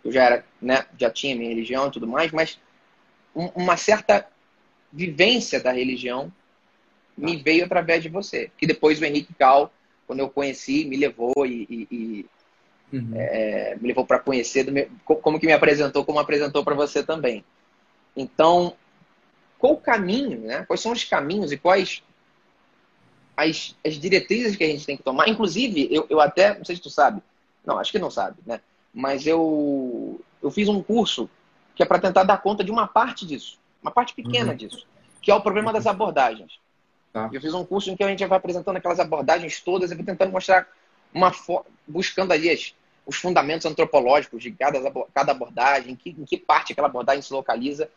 [0.05, 2.59] Eu já era, né, já tinha minha religião e tudo mais, mas
[3.35, 4.27] um, uma certa
[4.93, 6.33] vivência da religião
[7.17, 8.51] me veio através de você.
[8.57, 9.73] Que depois o Henrique Cal,
[10.07, 11.89] quando eu conheci, me levou e, e,
[12.93, 13.13] e uhum.
[13.15, 14.67] é, me levou para conhecer,
[15.05, 17.45] como que me apresentou, como apresentou para você também.
[18.17, 18.75] Então,
[19.59, 20.65] qual o caminho, né?
[20.67, 22.03] Quais são os caminhos e quais
[23.37, 25.29] as, as diretrizes que a gente tem que tomar?
[25.29, 27.23] Inclusive, eu, eu até, não sei se tu sabe,
[27.65, 28.61] não, acho que não sabe, né?
[28.92, 31.29] Mas eu, eu fiz um curso
[31.74, 34.57] que é para tentar dar conta de uma parte disso, uma parte pequena uhum.
[34.57, 34.87] disso,
[35.22, 36.59] que é o problema das abordagens.
[37.12, 37.29] Tá.
[37.33, 40.05] Eu fiz um curso em que a gente vai apresentando aquelas abordagens todas, e vou
[40.05, 40.68] tentando mostrar
[41.12, 41.33] uma
[41.87, 42.74] buscando ali as,
[43.05, 44.79] os fundamentos antropológicos de cada,
[45.12, 47.90] cada abordagem, em que, em que parte aquela abordagem se localiza.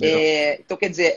[0.00, 1.16] É, então, quer dizer,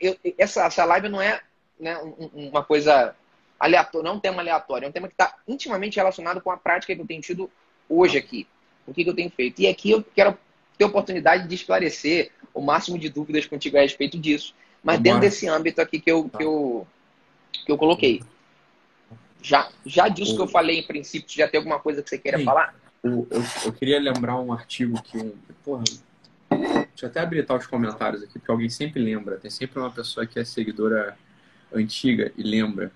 [0.00, 1.40] eu, essa, essa live não é
[1.78, 1.96] né,
[2.34, 3.14] uma coisa
[3.58, 6.56] aleatória, não é um tema aleatório, é um tema que está intimamente relacionado com a
[6.56, 7.50] prática que eu tenho tido
[7.88, 8.46] hoje aqui.
[8.86, 9.60] O que, que eu tenho feito.
[9.60, 10.36] E aqui eu quero
[10.78, 14.54] ter oportunidade de esclarecer o máximo de dúvidas contigo a respeito disso.
[14.82, 16.86] Mas dentro desse âmbito aqui que eu, que eu,
[17.64, 18.22] que eu coloquei.
[19.42, 22.38] Já, já disso que eu falei, em princípio, já tem alguma coisa que você queira
[22.38, 22.44] Sim.
[22.44, 22.74] falar?
[23.02, 25.32] Eu, eu, eu, queria lembrar um artigo que um.
[25.64, 25.84] Porra,
[26.50, 29.36] deixa eu até habilitar os comentários aqui, porque alguém sempre lembra.
[29.36, 31.16] Tem sempre uma pessoa que é seguidora
[31.72, 32.90] antiga e lembra.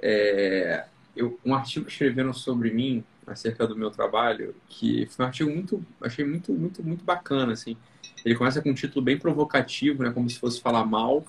[0.00, 5.28] É, eu, um artigo que escreveram sobre mim acerca do meu trabalho, que foi um
[5.28, 7.76] artigo muito, achei muito, muito, muito bacana, assim.
[8.24, 11.24] Ele começa com um título bem provocativo, né, como se fosse falar mal,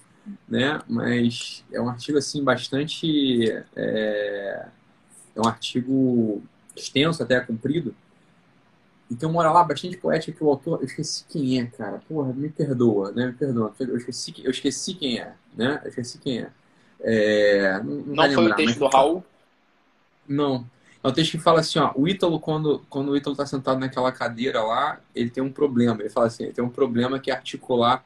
[0.48, 4.68] né, mas é um artigo, assim, bastante, é,
[5.36, 6.44] é um artigo
[6.76, 7.96] extenso, até comprido,
[9.10, 12.02] e tem uma hora lá bastante poética que o autor, eu esqueci quem é, cara,
[12.08, 16.18] porra, me perdoa, né, me perdoa, eu esqueci, eu esqueci quem é, né, eu esqueci
[16.18, 16.50] quem é.
[17.02, 18.92] é não, não, não foi lembrar, o texto mas...
[18.92, 19.24] do Raul?
[20.28, 20.66] Não,
[21.04, 23.80] é um texto que fala assim, ó, o Ítalo, quando, quando o Ítalo está sentado
[23.80, 26.00] naquela cadeira lá, ele tem um problema.
[26.00, 28.06] Ele fala assim, ele tem um problema que é articular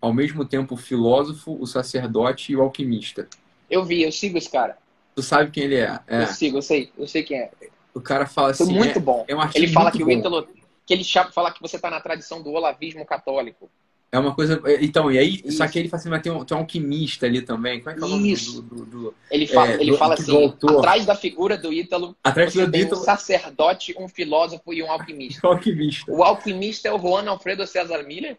[0.00, 3.28] ao mesmo tempo o filósofo, o sacerdote e o alquimista.
[3.70, 4.78] Eu vi, eu sigo esse cara.
[5.14, 5.98] Tu sabe quem ele é?
[6.06, 6.22] é.
[6.22, 7.50] Eu sigo, eu sei, eu sei quem é.
[7.92, 8.64] O cara fala assim.
[8.64, 9.24] Foi muito é, bom.
[9.28, 10.06] É um ele fala que bom.
[10.06, 10.48] o Ítalo.
[10.86, 13.68] Que ele fala que você está na tradição do olavismo católico.
[14.10, 14.60] É uma coisa.
[14.64, 15.58] É, então, e aí, Isso.
[15.58, 17.80] só que ele fala assim, mas tem um, tem um alquimista ali também.
[17.80, 18.36] Como é que é o nome.
[18.36, 22.16] Do, do, do, ele fala, é, ele do, fala assim: atrás da figura do Ítalo,
[22.22, 23.00] atrás você tem Ítalo...
[23.00, 25.46] um sacerdote, um filósofo e um alquimista.
[25.46, 26.12] o alquimista.
[26.12, 28.38] O alquimista é o Juan Alfredo César Miller.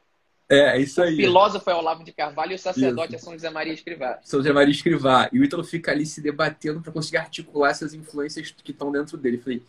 [0.49, 1.13] É, é isso aí.
[1.13, 3.15] O filósofo é o Olavo de Carvalho e o sacerdote isso.
[3.15, 4.17] é São José Maria Escrivá.
[4.23, 5.29] São José Maria Escrivá.
[5.33, 9.17] E o Ítalo fica ali se debatendo para conseguir articular essas influências que estão dentro
[9.17, 9.37] dele.
[9.37, 9.63] Eu falei,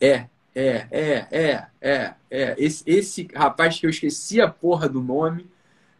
[0.00, 2.54] é, é, é, é, é, é.
[2.58, 5.46] Esse, esse rapaz que eu esqueci a porra do nome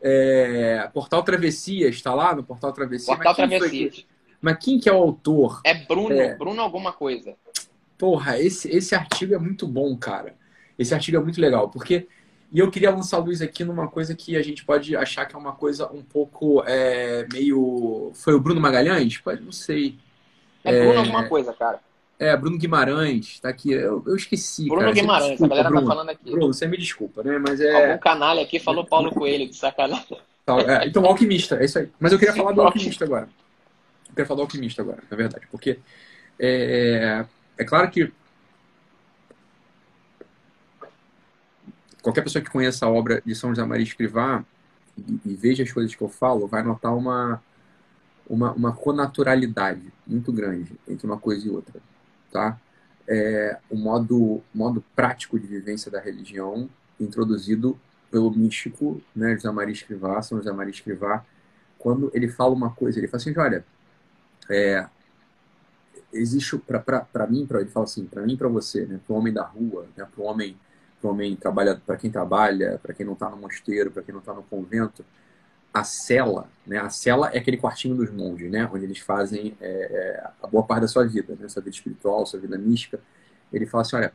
[0.00, 3.16] é, Portal Travessias, está lá no Portal Travessias?
[3.16, 4.06] Portal Travessias.
[4.40, 5.60] Mas quem que é o autor?
[5.64, 6.34] É Bruno, é...
[6.34, 7.34] Bruno alguma coisa.
[7.98, 10.34] Porra, esse, esse artigo é muito bom, cara.
[10.78, 12.08] Esse artigo é muito legal, porque...
[12.52, 15.36] E eu queria lançar a luz aqui numa coisa que a gente pode achar que
[15.36, 18.10] é uma coisa um pouco é, meio...
[18.14, 19.18] Foi o Bruno Magalhães?
[19.18, 19.96] Pode, não sei.
[20.64, 20.98] É Bruno é...
[20.98, 21.78] alguma coisa, cara.
[22.20, 23.72] É, Bruno Guimarães, tá aqui.
[23.72, 24.66] Eu, eu esqueci.
[24.66, 24.92] Bruno cara.
[24.92, 25.88] Guimarães, desculpa, a galera tá Bruno.
[25.88, 26.30] tá falando aqui.
[26.30, 27.38] Bruno, você me desculpa, né?
[27.38, 27.87] Mas é.
[27.87, 30.18] Algum canalha aqui falou Paulo Coelho, de sacanagem.
[30.66, 31.88] É, então, alquimista, é isso aí.
[31.98, 33.26] Mas eu queria falar do alquimista agora.
[34.06, 35.46] Eu queria falar do alquimista agora, na verdade.
[35.50, 35.78] Porque
[36.38, 37.24] é,
[37.56, 38.12] é claro que
[42.02, 44.44] qualquer pessoa que conheça a obra de São José Maria Escrivá
[44.98, 47.42] e, e veja as coisas que eu falo, vai notar uma,
[48.28, 51.80] uma, uma conaturalidade muito grande entre uma coisa e outra
[52.30, 52.58] tá?
[53.08, 57.78] É, o modo, modo prático de vivência da religião introduzido
[58.10, 61.24] pelo místico, né, José Maria Escrivá, São José Maria Escrivá,
[61.78, 63.64] quando ele fala uma coisa, ele fala assim, olha,
[64.50, 64.86] é,
[66.12, 69.32] existe para mim, para ele fala assim, para mim, para você, né, para o homem
[69.32, 70.56] da rua, né, para o homem,
[71.00, 74.20] para homem trabalha, para quem trabalha, para quem não está no mosteiro, para quem não
[74.20, 75.04] está no convento,
[75.72, 76.78] a cela, né?
[76.78, 78.68] A cela é aquele quartinho dos monges, né?
[78.72, 81.48] Onde eles fazem é, é, a boa parte da sua vida, né?
[81.48, 83.00] Sua vida espiritual, sua vida mística.
[83.52, 84.12] Ele fala assim, olha,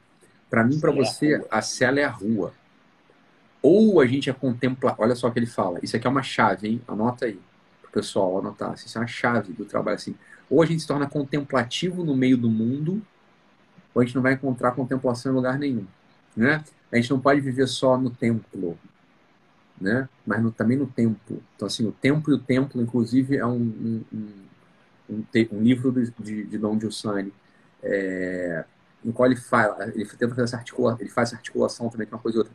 [0.49, 2.53] para mim, para você, a cela é a rua.
[3.61, 5.79] Ou a gente é contempla, olha só o que ele fala.
[5.81, 6.81] Isso aqui é uma chave, hein?
[6.87, 7.39] Anota aí,
[7.81, 8.75] pro pessoal anotar.
[8.75, 10.15] Isso é uma chave do trabalho assim.
[10.49, 13.01] Ou a gente se torna contemplativo no meio do mundo,
[13.93, 15.87] ou a gente não vai encontrar contemplação em lugar nenhum,
[16.35, 16.63] né?
[16.91, 18.77] A gente não pode viver só no templo,
[19.79, 20.07] né?
[20.25, 21.43] mas no, também no templo.
[21.55, 24.03] Então, assim, o templo e o templo, inclusive, é um, um,
[25.09, 27.33] um, um, livro de, de, de Dom Giussani,
[27.83, 28.65] é,
[29.03, 32.15] em qual ele fala, ele tenta fazer essa articulação, ele faz essa articulação também com
[32.15, 32.53] uma coisa e outra.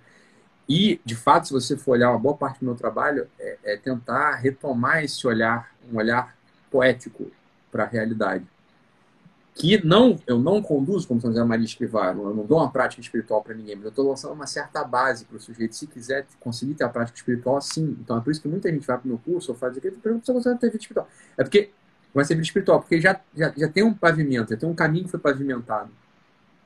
[0.69, 3.77] E, de fato, se você for olhar uma boa parte do meu trabalho, é, é
[3.77, 6.37] tentar retomar esse olhar, um olhar
[6.71, 7.31] poético
[7.71, 8.47] para a realidade
[9.55, 13.01] que não, eu não conduzo como São José Maria Escrivá, eu não dou uma prática
[13.01, 16.27] espiritual para ninguém, mas eu estou lançando uma certa base para o sujeito, se quiser
[16.39, 17.97] conseguir ter a prática espiritual, sim.
[18.01, 19.97] Então é por isso que muita gente vai para o meu curso ou faz aquilo,
[19.97, 21.09] pergunta se você ter vida espiritual.
[21.37, 21.71] É porque
[22.15, 25.05] vai ser vida espiritual, porque já, já, já tem um pavimento, já tem um caminho
[25.05, 25.91] que foi pavimentado,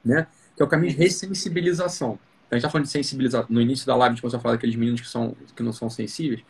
[0.05, 0.27] né?
[0.57, 2.19] Que é o caminho de ressensibilização.
[2.47, 3.47] Então, a gente está falando de sensibilização.
[3.49, 5.73] No início da live, a gente começou a falar daqueles meninos que, são, que não
[5.73, 6.43] são sensíveis.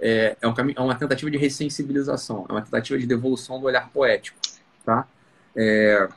[0.00, 3.66] É, é, um caminho, é uma tentativa de ressensibilização, é uma tentativa de devolução do
[3.66, 4.38] olhar poético,
[4.84, 5.06] tá?
[5.56, 6.08] É,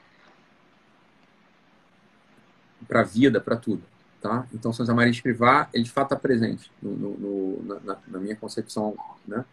[2.88, 3.84] para a vida, para tudo.
[4.22, 4.48] Tá?
[4.54, 8.20] Então, São José Maria Escrivá, ele de fato está presente no, no, no, na, na,
[8.20, 8.96] minha concepção
[9.28, 9.46] né?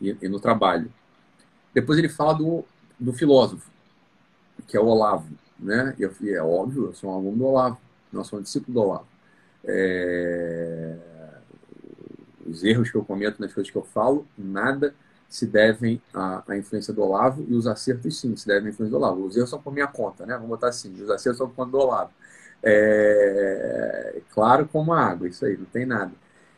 [0.00, 0.92] E, e, no trabalho.
[1.72, 2.62] Depois ele fala do,
[2.98, 3.70] do filósofo,
[4.66, 5.30] que é o Olavo.
[5.58, 5.94] Né?
[5.98, 7.80] Eu, e é óbvio, eu sou um aluno do Olavo,
[8.12, 9.06] nós somos discípulos do Olavo.
[9.64, 10.96] É...
[12.46, 14.94] os erros que eu cometo nas coisas que eu falo, nada
[15.28, 18.90] se devem à, à influência do Olavo e os acertos sim se devem à influência
[18.90, 19.26] do Olavo.
[19.26, 20.34] Os erros são por minha conta, né?
[20.34, 22.10] Vamos botar assim, os acertos são por conta do Olavo.
[22.62, 26.12] É, claro como a água, isso aí, não tem nada.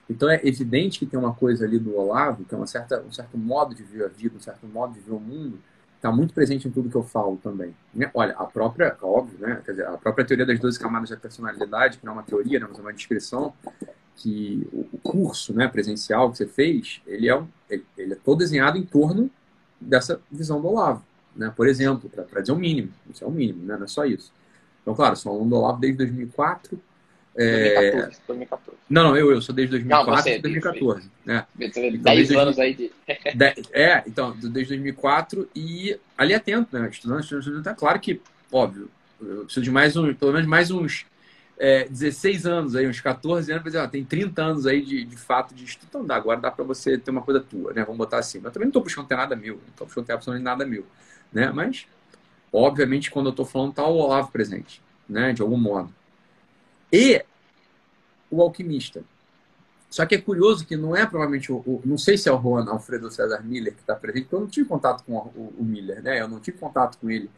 [0.08, 3.12] Então é evidente que tem uma coisa ali do Olavo, que é uma certa, um
[3.12, 5.58] certo modo de ver a vida, um certo modo de ver o mundo,
[5.96, 7.76] está muito presente em tudo que eu falo também.
[7.94, 8.10] Né?
[8.14, 9.62] Olha, a própria, óbvio, né?
[9.66, 12.66] Dizer, a própria teoria das 12 camadas da personalidade, que não é uma teoria, né?
[12.68, 13.52] mas é uma descrição,
[14.16, 18.76] que o curso né, presencial que você fez, ele é, ele, ele é todo desenhado
[18.76, 19.30] em torno
[19.80, 21.04] dessa visão do Olavo.
[21.34, 21.52] Né?
[21.54, 23.76] Por exemplo, para dizer o mínimo, isso é o mínimo, né?
[23.76, 24.32] não é só isso.
[24.82, 26.80] Então, claro, sou aluno do Olavo desde 2004.
[27.36, 28.26] 2014, é...
[28.26, 28.78] 2014.
[28.90, 31.10] Não, não, eu, eu sou desde 2004 não, você, 2014.
[31.24, 31.46] Né?
[31.56, 32.92] 10 então, anos aí de...
[33.72, 36.88] é, então, desde 2004 e ali atento, né?
[36.90, 38.20] Estudando, estudando, estudando, tá claro que,
[38.50, 38.90] óbvio,
[39.22, 41.06] eu preciso de mais um, pelo menos mais uns
[41.62, 45.54] é, 16 anos, aí, uns 14 anos, dizer, tem 30 anos aí de, de fato
[45.54, 47.82] de estudo, então dá, agora dá para você ter uma coisa tua, né?
[47.82, 48.40] Vamos botar assim.
[48.42, 50.86] Mas também não estou buscando ter nada meu, não estou buscando ter absolutamente nada meu,
[51.30, 51.52] né?
[51.52, 51.86] Mas,
[52.50, 55.34] obviamente, quando eu estou falando, tá o Olavo presente, né?
[55.34, 55.94] De algum modo.
[56.90, 57.22] E
[58.30, 59.04] o alquimista.
[59.90, 62.40] Só que é curioso que não é provavelmente o, o não sei se é o
[62.40, 65.62] Juan Alfredo César Miller que está presente, porque eu não tive contato com o, o
[65.62, 66.22] Miller, né?
[66.22, 67.28] Eu não tive contato com ele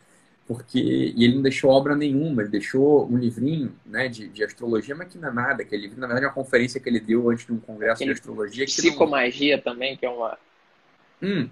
[0.46, 4.94] porque e ele não deixou obra nenhuma, ele deixou um livrinho né, de, de astrologia,
[4.94, 7.30] mas que não é nada, que livro, na verdade, é uma conferência que ele deu
[7.30, 8.64] antes de um congresso Aquele de astrologia.
[8.64, 9.62] psicomagia não...
[9.62, 10.38] também, que é uma.
[11.22, 11.48] Hum.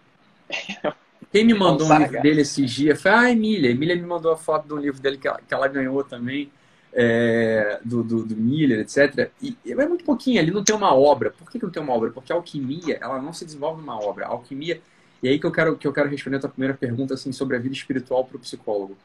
[1.32, 3.70] Quem me mandou um livro dele esses dias foi a Emília.
[3.70, 6.02] A Emília me mandou a foto de um livro dele que ela, que ela ganhou
[6.02, 6.50] também,
[6.92, 9.30] é, do, do, do, Miller, etc.
[9.40, 11.30] E, e é muito pouquinho, ele não tem uma obra.
[11.30, 12.10] Por que, que não tem uma obra?
[12.10, 14.26] Porque a alquimia, ela não se desenvolve numa obra.
[14.26, 14.80] A alquimia
[15.22, 17.56] e aí que eu quero, que eu quero responder a tua primeira pergunta assim, sobre
[17.56, 18.96] a vida espiritual para o psicólogo.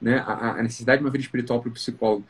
[0.00, 0.18] Né?
[0.18, 2.24] A, a, necessidade de uma vida espiritual para o psicólogo.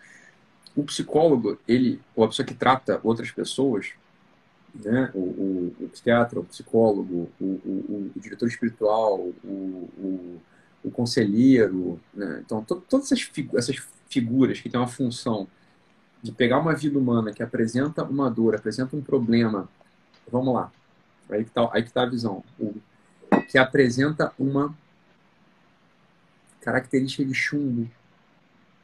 [0.75, 3.93] O psicólogo, ele, ou a pessoa que trata outras pessoas,
[4.75, 5.11] né?
[5.15, 10.41] o, o, o psiquiatra, o psicólogo, o, o, o diretor espiritual, o,
[10.85, 12.43] o, conselheiro, né?
[12.45, 13.77] então to, todas essas, figu essas
[14.09, 15.49] figuras que têm uma função
[16.23, 19.69] de pegar uma vida humana que apresenta uma dor, apresenta um problema,
[20.31, 20.71] vamos lá,
[21.29, 22.45] aí que está tá a visão.
[22.59, 22.75] O,
[23.49, 24.75] que apresenta uma
[26.61, 27.89] característica de chumbo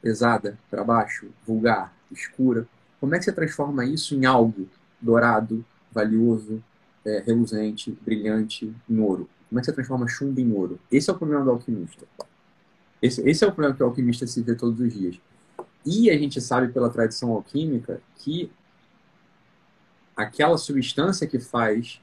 [0.01, 2.67] pesada para baixo, vulgar, escura.
[2.99, 4.69] Como é que você transforma isso em algo
[5.01, 6.63] dourado, valioso,
[7.05, 9.29] é, reluzente, brilhante, em ouro?
[9.49, 10.79] Como é que você transforma chumbo em ouro?
[10.91, 12.05] Esse é o problema do alquimista.
[13.01, 15.19] Esse, esse é o problema que o alquimista se vê todos os dias.
[15.85, 18.49] E a gente sabe pela tradição alquímica que
[20.15, 22.01] aquela substância que faz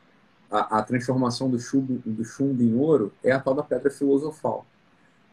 [0.51, 4.67] a, a, transformação do chumbo, do chumbo em ouro é a tal da pedra filosofal.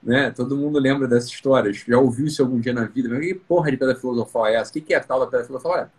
[0.01, 0.31] Né?
[0.31, 3.71] Todo mundo lembra dessa história, já ouviu isso algum dia na vida, mas que porra
[3.71, 4.69] de pedra filosofal é essa?
[4.69, 5.71] O que é a tal da pedra filosofal?
[5.71, 5.91] Olha,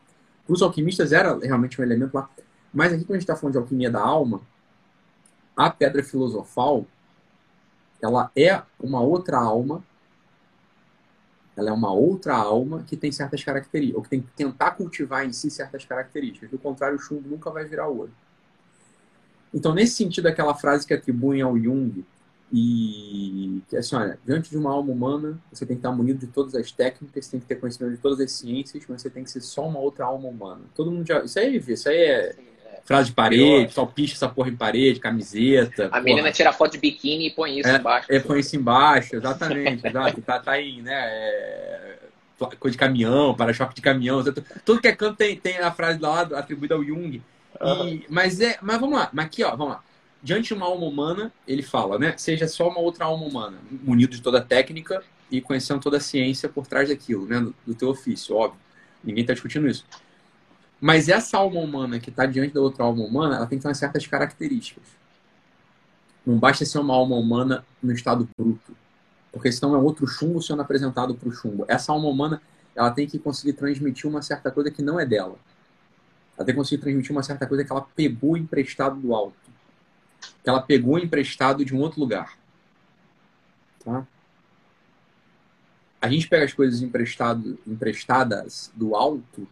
[0.47, 2.31] para os alquimistas era realmente um elemento lá.
[2.73, 4.41] Mas aqui, quando a gente está falando de alquimia da alma,
[5.57, 6.87] a pedra filosofal
[8.01, 9.83] ela é uma outra alma,
[11.57, 15.27] ela é uma outra alma que tem certas características, ou que tem que tentar cultivar
[15.27, 16.49] em si certas características.
[16.49, 18.13] Do contrário, o chumbo nunca vai virar ouro.
[19.53, 22.05] Então, nesse sentido, aquela frase que atribuem ao Jung,
[22.53, 26.19] e que é assim, olha, diante de uma alma humana, você tem que estar munido
[26.19, 29.11] de todas as técnicas, você tem que ter conhecimento de todas as ciências, mas você
[29.11, 30.63] tem que ser só uma outra alma humana.
[30.75, 31.23] Todo mundo já.
[31.23, 34.99] Isso aí, isso aí é, é frase de parede, só picha essa porra em parede,
[34.99, 35.87] camiseta.
[35.87, 36.01] A porra.
[36.03, 38.07] menina tira foto de biquíni e põe isso é, embaixo.
[38.11, 39.87] É, põe isso embaixo, exatamente.
[39.87, 40.95] exato, tá, tá aí, né?
[40.95, 41.99] É,
[42.59, 44.25] coisa de caminhão, para-choque de caminhão.
[44.65, 47.21] Tudo que é canto tem, tem a frase lá atribuída ao Jung.
[47.61, 49.85] E, mas, é, mas vamos lá, mas aqui, ó, vamos lá.
[50.23, 52.15] Diante de uma alma humana, ele fala, né?
[52.17, 56.01] Seja só uma outra alma humana, munido de toda a técnica e conhecendo toda a
[56.01, 57.41] ciência por trás daquilo, né?
[57.41, 58.61] Do, do teu ofício, óbvio.
[59.03, 59.85] Ninguém está discutindo isso.
[60.81, 63.75] Mas essa alma humana que está diante da outra alma humana, ela tem que ter
[63.75, 64.85] certas características.
[66.25, 68.77] Não basta ser uma alma humana no estado bruto.
[69.33, 71.65] Porque senão é outro chumbo sendo apresentado para o chumbo.
[71.69, 72.43] Essa alma humana,
[72.75, 75.37] ela tem que conseguir transmitir uma certa coisa que não é dela
[76.39, 79.37] até conseguir transmitir uma certa coisa que ela pegou emprestado do alto.
[80.43, 82.39] Que ela pegou emprestado de um outro lugar.
[83.85, 84.07] Tá?
[86.01, 89.49] A gente pega as coisas emprestado, emprestadas do alto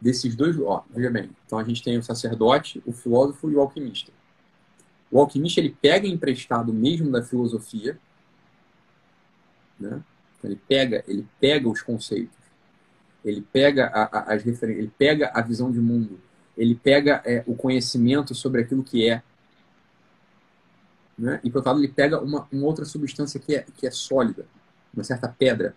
[0.00, 0.58] desses dois.
[0.58, 1.30] Ó, veja bem.
[1.46, 4.10] Então a gente tem o sacerdote, o filósofo e o alquimista.
[5.10, 7.98] O alquimista ele pega emprestado mesmo da filosofia,
[9.78, 10.02] né?
[10.38, 12.45] Então, ele pega, ele pega os conceitos
[13.26, 16.20] ele pega a, a, as referências, ele pega a visão de mundo,
[16.56, 19.20] ele pega é, o conhecimento sobre aquilo que é.
[21.18, 21.40] Né?
[21.42, 24.46] E, por outro lado, ele pega uma, uma outra substância que é, que é sólida,
[24.94, 25.74] uma certa pedra,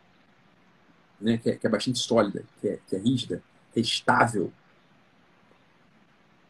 [1.19, 1.37] né?
[1.37, 3.41] que, é, que é bastante sólida, que é, que é rígida,
[3.73, 4.53] que é estável.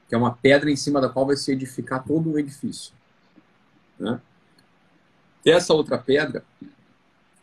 [0.08, 2.94] que é uma pedra em cima da qual vai se edificar todo o edifício.
[3.98, 4.20] Né?
[5.46, 6.44] Essa outra pedra,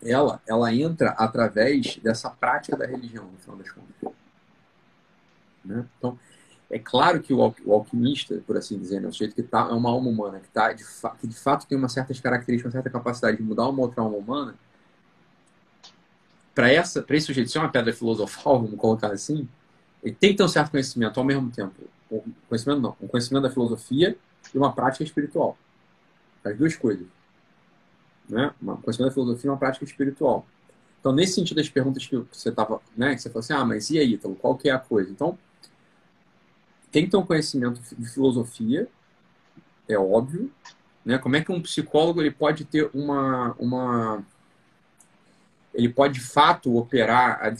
[0.06, 4.14] ela, ela entra através dessa prática da religião, no final das contas.
[5.64, 5.84] Né?
[5.98, 6.18] Então,
[6.70, 9.90] é claro que o, alquimista, por assim dizer, né, o sujeito que tá, é uma
[9.90, 10.84] alma humana, que, tá, de
[11.20, 14.16] que de fato tem uma certas características, uma certa capacidade de mudar uma outra alma
[14.16, 14.54] humana,
[16.54, 19.48] para esse sujeito ser uma pedra filosofal, vamos colocar assim,
[20.02, 21.74] ele tem que ter um certo conhecimento ao mesmo tempo.
[22.10, 24.16] Um conhecimento não, um conhecimento da filosofia
[24.54, 25.58] e uma prática espiritual.
[26.44, 27.06] As duas coisas.
[28.28, 28.52] Né?
[28.62, 30.46] Um conhecimento da filosofia e uma prática espiritual.
[31.00, 33.90] Então, nesse sentido, as perguntas que você estava, né, que você falou assim, ah, mas
[33.90, 35.10] e aí, então, qual que é a coisa?
[35.10, 35.38] Então,
[36.90, 38.88] tem que ter um conhecimento de filosofia,
[39.88, 40.50] é óbvio,
[41.04, 41.18] né?
[41.18, 44.24] Como é que um psicólogo ele pode ter uma, uma
[45.72, 47.54] ele pode de fato operar, a,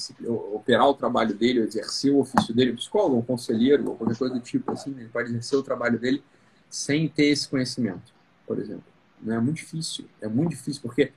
[0.53, 4.35] operar o trabalho dele, exercer o ofício dele, um psicólogo, um conselheiro, ou qualquer coisa
[4.35, 6.25] do tipo assim, ele pode exercer o trabalho dele
[6.69, 8.13] sem ter esse conhecimento,
[8.47, 8.96] por exemplo.
[9.27, 11.13] Não é muito difícil, é muito difícil porque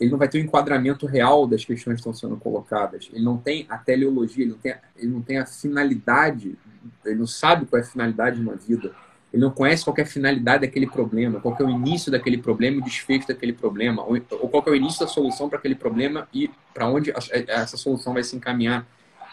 [0.00, 3.08] ele não vai ter o um enquadramento real das questões que estão sendo colocadas.
[3.12, 6.58] Ele não tem a teleologia, ele não tem, ele não tem a finalidade,
[7.04, 8.94] ele não sabe qual é a finalidade de uma vida
[9.36, 12.78] ele não conhece qual é a finalidade daquele problema, qual é o início daquele problema,
[12.78, 16.26] o desfecho daquele problema, ou, ou qual é o início da solução para aquele problema
[16.32, 17.12] e para onde
[17.48, 18.86] essa solução vai se encaminhar.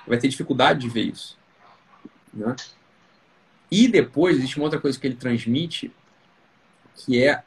[0.06, 1.38] Vai ter dificuldade de ver isso.
[2.34, 2.54] Né?
[3.72, 5.90] E depois, existe uma outra coisa que ele transmite,
[6.96, 7.42] que é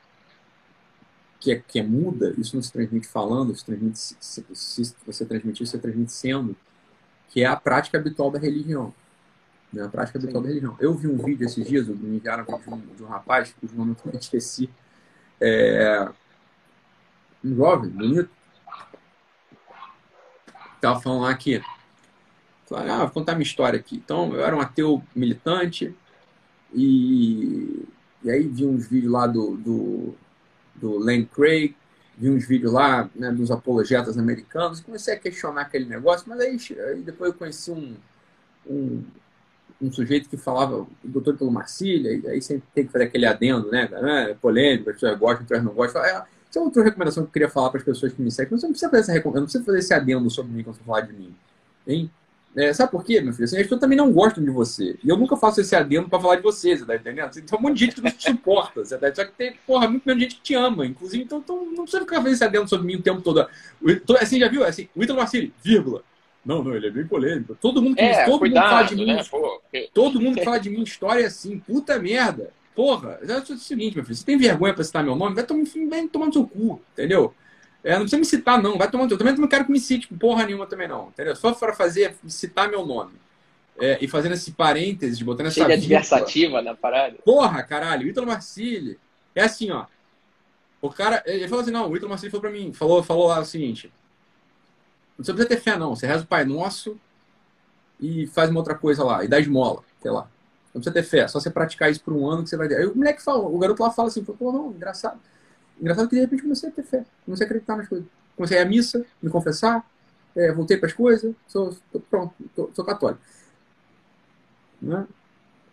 [1.40, 5.24] que é, que é muda, isso não se transmite falando, se, transmite, se, se você
[5.24, 6.56] transmitir, você transmite sendo,
[7.28, 8.92] que é a prática habitual da religião
[9.72, 10.76] né, a prática habitual da religião.
[10.80, 13.96] Eu vi um vídeo esses dias, me enviaram de um, de um rapaz, cujo nome
[14.06, 14.70] eu esqueci,
[15.40, 16.08] é,
[17.44, 18.30] um jovem, bonito,
[20.74, 21.60] estava falando lá que,
[22.70, 23.96] ah, vou contar minha história aqui.
[23.96, 25.94] Então, eu era um ateu militante
[26.72, 27.84] e,
[28.22, 30.14] e aí vi uns vídeos lá do, do,
[30.80, 31.74] do Len Craig,
[32.16, 36.58] vi uns vídeos lá né, dos apologetas americanos, comecei a questionar aquele negócio, mas aí,
[36.88, 37.94] aí depois eu conheci um,
[38.66, 39.04] um,
[39.80, 43.26] um sujeito que falava o doutor pelo Marcília, e aí sempre tem que fazer aquele
[43.26, 43.88] adendo, né?
[44.30, 46.04] É polêmico, as pessoas gostam, as pessoas não gostam.
[46.04, 48.56] É, isso é outra recomendação que eu queria falar para as pessoas que me seguem.
[48.56, 50.84] Você não precisa fazer essa recomendação, não precisa fazer esse adendo sobre mim quando você
[50.84, 51.34] falar de mim.
[51.86, 52.10] Hein?
[52.56, 53.44] É, sabe por quê, meu filho?
[53.44, 54.98] Assim, as pessoas também não gostam de você.
[55.04, 57.30] E eu nunca faço esse adendo para falar de você, você tá entendendo?
[57.30, 59.14] Tem um monte de gente que não te suporta, você tá?
[59.14, 61.22] Só que tem, porra, muito menos gente que te ama, inclusive.
[61.22, 63.46] Então, então não precisa ficar fazendo esse adendo sobre mim o tempo todo.
[64.18, 64.64] Assim, já viu?
[64.64, 65.20] Assim, o Ítalo
[65.62, 66.02] vírgula.
[66.46, 67.56] Não, não, ele é bem polêmico.
[67.60, 69.06] Todo mundo que, é, todo cuidado, mundo fala de mim.
[69.06, 69.86] Né?
[69.92, 72.50] Todo mundo que fala de mim história é assim, puta merda.
[72.74, 75.34] Porra, é o seguinte, meu filho, você tem vergonha pra citar meu nome?
[75.34, 77.34] Vai tomar, vai tomar no seu cu, entendeu?
[77.86, 78.76] É, não precisa me citar, não.
[78.76, 79.16] Vai tomar no seu.
[79.16, 81.06] Também não quero que me cite porra nenhuma também, não.
[81.06, 81.36] Entendeu?
[81.36, 83.12] Só para fazer, citar meu nome.
[83.78, 85.62] É, e fazendo esse parênteses, botando essa.
[85.62, 87.16] Cheia adversativa na parada.
[87.24, 88.98] Porra, caralho, o Ítalo Marcilli.
[89.36, 89.86] É assim, ó.
[90.82, 91.22] O cara.
[91.26, 93.92] Ele falou assim: não, o Ítalo Marcilli falou pra mim, falou, falou lá o seguinte.
[95.16, 95.94] Não precisa ter fé, não.
[95.94, 96.98] Você reza o Pai Nosso
[98.00, 100.28] e faz uma outra coisa lá, e dá esmola, sei lá.
[100.74, 102.78] Não precisa ter fé, só você praticar isso por um ano que você vai ter.
[102.78, 105.18] Aí o moleque fala, o garoto lá fala assim, pô, não, engraçado.
[105.80, 108.06] Engraçado que de repente comecei a ter fé, comecei a acreditar nas coisas.
[108.34, 109.84] Comecei a missa, me confessar,
[110.34, 111.76] é, voltei para as coisas, sou,
[112.10, 112.34] pronto,
[112.74, 113.20] sou católico.
[114.80, 115.06] Né?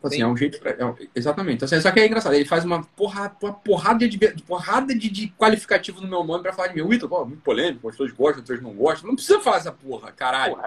[0.03, 0.59] Assim, é um jeito.
[0.59, 1.63] Pra, é um, exatamente.
[1.63, 2.33] Então, só que é engraçado.
[2.33, 6.51] Ele faz uma porrada, uma porrada, de, porrada de, de qualificativo no meu nome pra
[6.51, 6.81] falar de mim.
[6.81, 9.07] O Ítalo, muito polêmico, as pessoas gostam, outras não gostam.
[9.07, 10.57] Não precisa falar essa porra, caralho.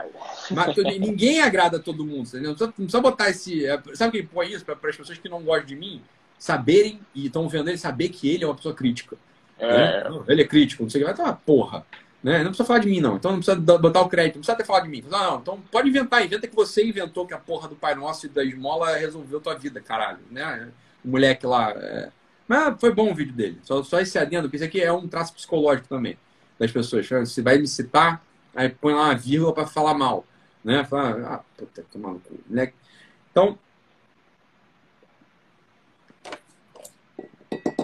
[0.50, 2.50] Mas, ninguém agrada a todo mundo, entendeu?
[2.50, 3.66] Não precisa, não precisa botar esse.
[3.66, 4.64] É, sabe quem põe isso?
[4.64, 6.02] Para as pessoas que não gostam de mim
[6.38, 9.16] saberem e estão vendo ele, saber que ele é uma pessoa crítica.
[9.58, 10.08] É.
[10.08, 10.22] Né?
[10.28, 11.12] Ele é crítico, não sei o que.
[11.12, 11.84] Vai ter uma porra.
[12.22, 12.38] Né?
[12.38, 13.16] Não precisa falar de mim, não.
[13.16, 15.04] Então não precisa botar o crédito, não precisa ter falado de mim.
[15.08, 18.26] Não, não, então pode inventar, inventa que você inventou que a porra do Pai Nosso
[18.26, 20.18] e da esmola resolveu tua vida, caralho.
[20.30, 20.68] Né?
[21.04, 21.70] O moleque lá.
[21.70, 22.10] É...
[22.48, 23.58] Mas foi bom o vídeo dele.
[23.62, 26.16] Só, só esse adendo, porque isso aqui é um traço psicológico também
[26.58, 27.08] das pessoas.
[27.08, 28.22] Você vai me citar,
[28.54, 30.24] aí põe lá uma vírgula para falar mal.
[30.64, 30.84] Né?
[30.84, 32.28] Fala, ah, puta, que maluco.
[32.48, 32.74] Moleque.
[33.30, 33.58] Então,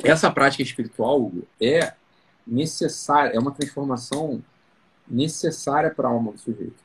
[0.03, 1.31] essa prática espiritual
[1.61, 1.95] é
[2.47, 4.43] necessária, é uma transformação
[5.07, 6.83] necessária para a alma do sujeito.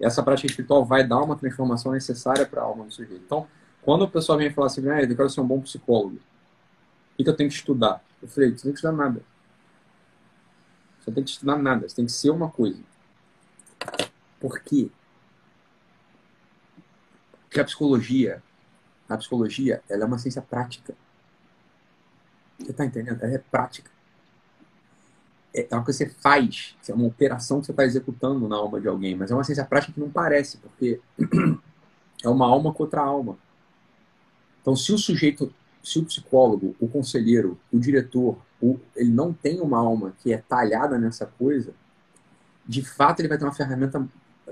[0.00, 3.22] Essa prática espiritual vai dar uma transformação necessária para a alma do sujeito.
[3.24, 3.46] Então,
[3.82, 6.18] quando o pessoal vem falar assim, ah, eu quero ser um bom psicólogo,
[7.18, 8.02] o que eu tenho que estudar?
[8.20, 9.22] Eu falei, você não tem que estudar nada.
[10.98, 12.82] Você não tem que estudar nada, você tem que ser uma coisa.
[14.40, 14.90] Por quê?
[17.42, 18.42] Porque a psicologia,
[19.08, 20.94] a psicologia, ela é uma ciência prática.
[22.58, 23.22] Você está entendendo?
[23.22, 23.90] Ela é prática.
[25.54, 28.80] É, é coisa que você faz, é uma operação que você está executando na alma
[28.80, 31.00] de alguém, mas é uma ciência prática que não parece, porque
[32.22, 33.38] é uma alma contra alma.
[34.60, 35.52] Então, se o sujeito,
[35.82, 40.38] se o psicólogo, o conselheiro, o diretor, o, ele não tem uma alma que é
[40.38, 41.72] talhada nessa coisa,
[42.66, 44.06] de fato ele vai ter uma ferramenta.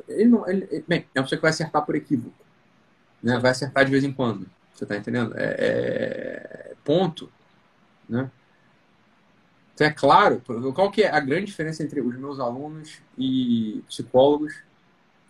[0.07, 2.37] Ele não, ele, bem, é uma pessoa que vai acertar por equívoco.
[3.23, 3.39] Né?
[3.39, 4.47] Vai acertar de vez em quando.
[4.75, 5.35] Você está entendendo?
[5.37, 7.31] É, é, ponto.
[8.09, 8.31] Né?
[9.75, 10.43] Então, é claro,
[10.75, 14.55] qual que é a grande diferença entre os meus alunos e psicólogos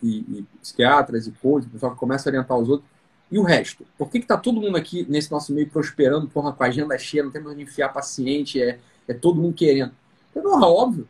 [0.01, 2.89] e, e psiquiatras e coaches, o pessoal que começa a orientar os outros,
[3.31, 3.85] e o resto?
[3.97, 7.23] Por que está todo mundo aqui nesse nosso meio prosperando, porra, com a agenda cheia,
[7.23, 9.93] não tem mais onde enfiar paciente, é, é todo mundo querendo?
[10.35, 11.09] É porra, óbvio.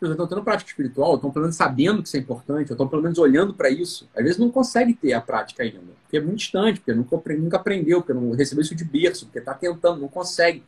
[0.00, 3.02] Eu estou tendo prática espiritual, estão pelo menos sabendo que isso é importante, estou pelo
[3.02, 4.06] menos olhando para isso.
[4.14, 8.02] Às vezes não consegue ter a prática ainda, porque é muito distante, porque nunca, aprendeu,
[8.02, 10.62] porque não recebeu isso de berço, porque está tentando, não consegue.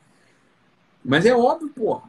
[1.05, 2.09] Mas é óbvio, porra.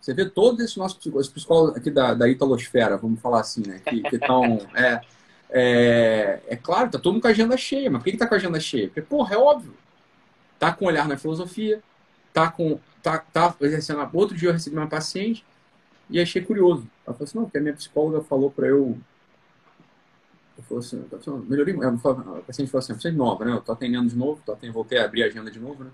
[0.00, 3.80] Você vê todos esses nossos psicólogos, psicólogos aqui da, da Italosfera, vamos falar assim, né?
[3.84, 4.58] Que estão.
[4.74, 5.00] É,
[5.48, 8.26] é, é, claro, tá todo mundo com a agenda cheia, mas por que, que tá
[8.26, 8.88] com a agenda cheia?
[8.88, 9.72] Porque, porra, é óbvio.
[10.58, 11.80] Tá com olhar na filosofia,
[12.32, 12.80] tá com.
[13.00, 14.08] Tá, tá exercendo.
[14.12, 15.44] Outro dia eu recebi uma paciente
[16.08, 16.86] e achei curioso.
[17.06, 18.98] Ela falou assim: não, porque a minha psicóloga falou para eu.
[20.56, 21.04] Eu falei assim,
[21.48, 21.74] melhorei.
[21.74, 23.52] A paciente falou assim: você é nova, né?
[23.52, 25.90] Eu tô atendendo de novo, tô atendendo, voltei a abrir a agenda de novo, né?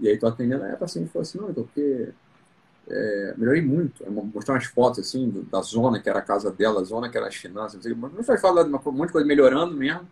[0.00, 2.10] E aí tô atendendo, aí a paciente falou assim, não, então porque
[2.88, 4.02] é, melhorei muito.
[4.04, 7.16] Eu mostrei umas fotos assim da zona que era a casa dela, a zona que
[7.16, 9.76] era as finanças, não sei, não foi falar de uma, um monte de coisa melhorando
[9.76, 10.06] mesmo.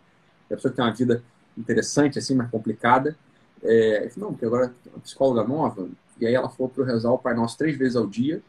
[0.49, 1.23] E a pessoa tem uma vida
[1.57, 3.15] interessante, assim, mais complicada.
[3.63, 5.89] É, eu falei, não, porque agora é uma psicóloga nova,
[6.19, 8.41] e aí ela falou para rezar o Pai Nosso três vezes ao dia.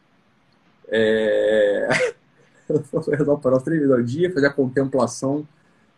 [0.89, 1.87] É...
[2.91, 5.47] para rezar o Pai Nosso três vezes ao dia, fazer a contemplação,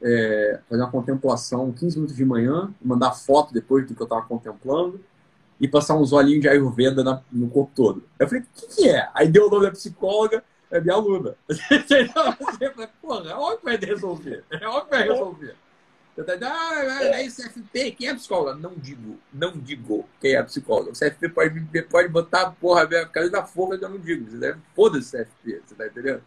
[0.02, 4.22] é, fazer uma contemplação 15 minutos de manhã, mandar foto depois do que eu estava
[4.24, 5.00] contemplando
[5.60, 8.04] e passar uns olhinhos de Ayurveda na, no corpo todo.
[8.18, 9.08] Eu falei, o que, que, é?
[9.14, 11.36] Aí deu o nome da psicóloga, é minha aluna.
[11.48, 14.44] falei, porra, é óbvio que vai resolver.
[14.50, 15.56] É óbvio que vai resolver.
[16.18, 18.56] Ah, é CFP, quem é psicóloga?
[18.56, 20.92] Não digo, não digo quem é psicóloga.
[20.92, 24.30] O CFP pode, pode botar, porra, a casa da forra que eu não digo.
[24.30, 26.22] Você deve, foda-se CFP, você tá entendendo?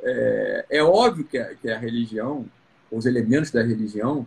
[0.00, 2.46] É, é óbvio que a, que a religião,
[2.90, 4.26] os elementos da religião,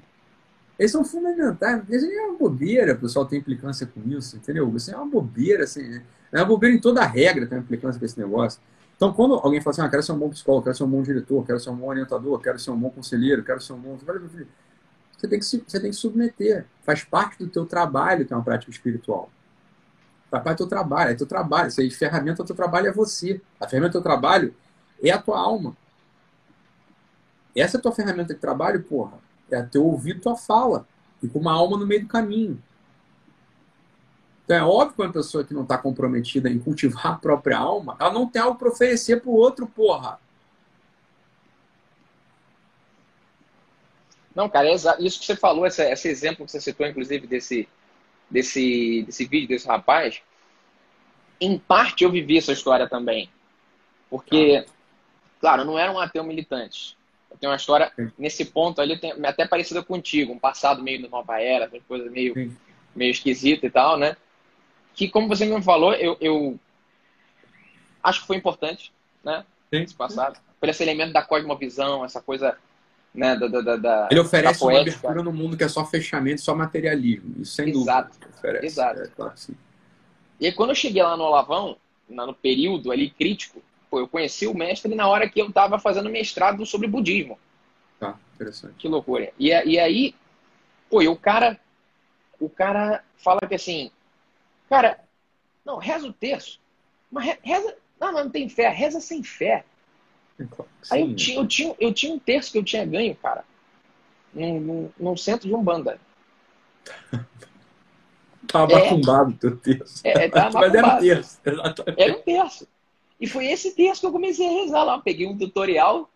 [0.77, 1.83] eles são fundamentais.
[1.89, 4.73] Isso é uma bobeira, o pessoal tem implicância com isso, entendeu?
[4.75, 6.03] Isso é uma bobeira, assim, né?
[6.31, 8.61] É uma bobeira em toda a regra tem implicância com esse negócio.
[8.95, 11.01] Então, quando alguém fala assim, ah, quero ser um bom psicólogo, quero ser um bom
[11.01, 13.97] diretor, quero ser um bom orientador, quero ser um bom conselheiro, quero ser um bom...
[15.19, 16.65] Você tem que, você tem que submeter.
[16.83, 19.29] Faz parte do teu trabalho ter uma prática espiritual.
[20.31, 21.11] Faz parte do teu trabalho.
[21.11, 21.67] É teu trabalho.
[21.67, 23.41] Isso aí, ferramenta do teu trabalho é você.
[23.59, 24.55] A ferramenta do teu trabalho
[25.03, 25.75] é a tua alma.
[27.55, 29.19] Essa é a tua ferramenta de trabalho, porra
[29.51, 30.85] é ter ouvido tua fala
[31.21, 32.61] e com uma alma no meio do caminho.
[34.45, 37.95] Então é óbvio que uma pessoa que não está comprometida em cultivar a própria alma,
[37.99, 40.19] ela não tem algo para oferecer para o outro, porra.
[44.35, 47.67] Não, cara, é isso que você falou, esse, esse, exemplo que você citou, inclusive, desse,
[48.29, 50.21] desse, desse vídeo desse rapaz,
[51.41, 53.29] em parte eu vivi essa história também.
[54.09, 54.65] Porque,
[55.39, 56.97] claro, não era um ateu militante.
[57.29, 61.09] Eu tenho uma história nesse ponto ali, tem, até parecida contigo, um passado meio da
[61.09, 62.55] nova era, uma coisa meio,
[62.95, 64.15] meio esquisita e tal, né?
[64.93, 66.59] Que, como você me falou, eu, eu
[68.03, 68.91] acho que foi importante,
[69.23, 69.45] né?
[69.69, 69.81] Sim.
[69.81, 70.39] Esse passado.
[70.59, 72.57] Por esse elemento da cosmovisão, essa coisa
[73.13, 76.55] né, da, da, da, Ele oferece uma abertura no mundo que é só fechamento, só
[76.55, 77.35] materialismo.
[77.41, 78.09] Isso sem Exato.
[78.09, 78.27] dúvida.
[78.37, 78.65] Oferece.
[78.65, 79.01] Exato.
[79.01, 79.33] É, claro
[80.39, 81.75] e aí, quando eu cheguei lá no Olavão,
[82.07, 86.09] no período ali crítico, Pô, eu conheci o mestre na hora que eu estava fazendo
[86.09, 87.39] mestrado sobre budismo.
[87.99, 88.75] Tá, interessante.
[88.77, 89.33] Que loucura.
[89.39, 90.15] E, e aí,
[90.89, 91.59] pô, e o cara,
[92.39, 93.91] o cara fala que assim,
[94.69, 94.99] cara,
[95.65, 96.59] não, reza o terço,
[97.11, 99.65] mas reza, não, não tem fé, reza sem fé.
[100.91, 103.43] Aí eu tinha, eu, tinha, eu tinha um terço que eu tinha ganho, cara,
[104.33, 105.99] num, num, num centro de Umbanda.
[108.47, 110.01] Tava é, o teu terço.
[110.03, 111.39] É, tava Mas era um terço.
[111.45, 112.67] Era um terço.
[113.21, 114.97] E foi esse texto que eu comecei a rezar lá.
[114.97, 116.09] peguei um tutorial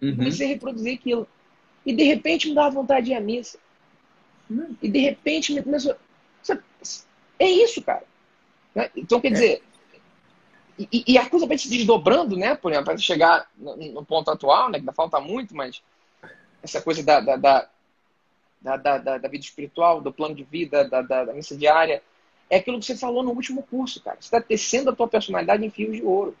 [0.00, 0.16] uhum.
[0.16, 1.26] comecei a reproduzir aquilo.
[1.84, 3.58] E de repente me dava vontade de ir à missa.
[4.50, 4.76] Uhum.
[4.82, 5.96] E de repente me começou.
[7.38, 8.04] É isso, cara.
[8.74, 8.90] Né?
[8.96, 9.30] Então, quer é.
[9.32, 9.62] dizer.
[10.78, 12.54] E, e, a coisa vai se desdobrando, né?
[12.54, 14.74] Por exemplo, para chegar no, no, ponto atual, né?
[14.74, 15.82] Que ainda falta muito, mas
[16.62, 17.68] essa coisa da, da, da,
[18.60, 22.02] da, da, da vida espiritual, do plano de vida, da, da, da missa diária
[22.48, 24.16] é aquilo que você falou no último curso, cara.
[24.20, 26.36] Você está tecendo a tua personalidade em fios de ouro.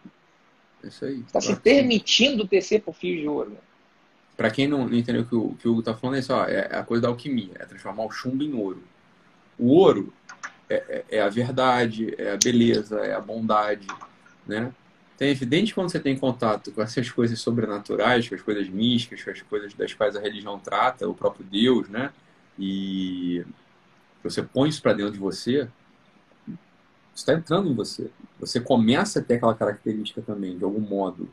[0.82, 1.20] Isso aí.
[1.20, 3.50] Está se permitindo tecer por fios de ouro.
[3.50, 3.56] Né?
[4.36, 6.44] Para quem não, entendeu o que o, que o Hugo está falando, é, isso, ó,
[6.44, 8.82] é a coisa da alquimia, é transformar o chumbo em ouro.
[9.58, 10.12] O ouro
[10.68, 13.86] é, é, é a verdade, é a beleza, é a bondade,
[14.46, 14.72] né?
[15.14, 19.22] Então é evidente quando você tem contato com essas coisas sobrenaturais, com as coisas místicas,
[19.22, 22.12] com as coisas das quais a religião trata, o próprio Deus, né?
[22.58, 23.44] E
[24.22, 25.68] você põe isso para dentro de você,
[27.14, 28.10] está entrando em você.
[28.38, 31.28] Você começa a ter aquela característica também, de algum modo.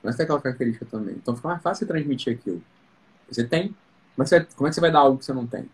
[0.00, 1.14] Começa a ter aquela característica também.
[1.14, 2.62] Então fica mais fácil transmitir aquilo.
[3.28, 3.74] Você tem,
[4.16, 5.70] mas você, como é que você vai dar algo que você não tem?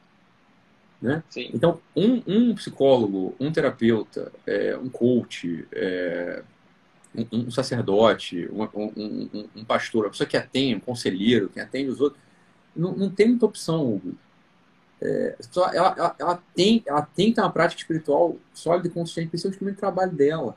[1.00, 1.22] Né?
[1.54, 6.42] Então, um, um, psicólogo, um terapeuta, é, um coach, é,
[7.14, 12.00] um, um, sacerdote, um, um, pastor, a pessoa que atende, um conselheiro, que atende os
[12.00, 12.20] outros,
[12.74, 14.14] não, não tem muita opção, Hugo.
[15.00, 19.30] É, ela, ela, ela, tem, ela tem que ter uma prática espiritual sólida e consciente,
[19.30, 20.56] principalmente no trabalho dela.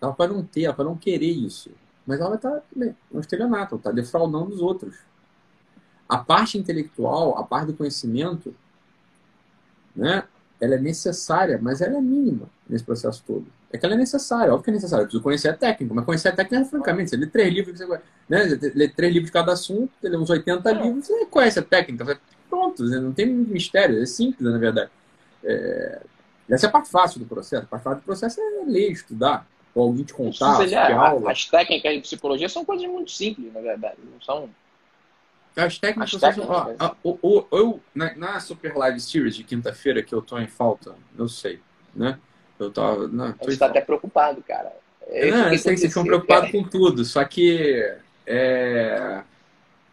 [0.00, 1.70] Ela pode não ter, ela pode não querer isso.
[2.06, 2.62] Mas ela vai estar
[3.10, 4.96] no estelionato, ela está defraudando os outros.
[6.08, 8.54] A parte intelectual, a parte do conhecimento,
[9.96, 10.24] né,
[10.60, 13.46] ela é necessária, mas ela é mínima nesse processo todo.
[13.74, 15.02] É que ela é necessária, óbvio que é necessária.
[15.02, 18.00] Eu preciso conhecer a técnica, mas conhecer a técnica, francamente, você lê três livros, você,
[18.28, 20.74] né, você lê três livros de cada assunto, você lê uns 80 é.
[20.74, 24.92] livros, você conhece a técnica, pronto, não tem mistério, é simples, na verdade.
[25.42, 26.02] É,
[26.48, 27.64] essa é a parte fácil do processo.
[27.64, 29.44] A parte fácil do processo é ler, estudar,
[29.74, 30.56] ou alguém te contar.
[30.58, 30.86] Seja,
[31.28, 33.96] as técnicas de psicologia são coisas muito simples, na verdade.
[34.08, 34.48] Não são
[35.56, 40.00] as técnicas, As técnicas ó, ó, ó, eu, na, na, Super Live Series de quinta-feira,
[40.00, 41.60] que eu tô em falta, eu sei,
[41.92, 42.20] né?
[42.58, 43.08] Eu tô.
[43.08, 44.72] Não, tô Você tá até preocupado, cara.
[45.08, 47.94] Eu não, eu sei que vocês ficam preocupados com tudo, só que.
[48.26, 49.22] É...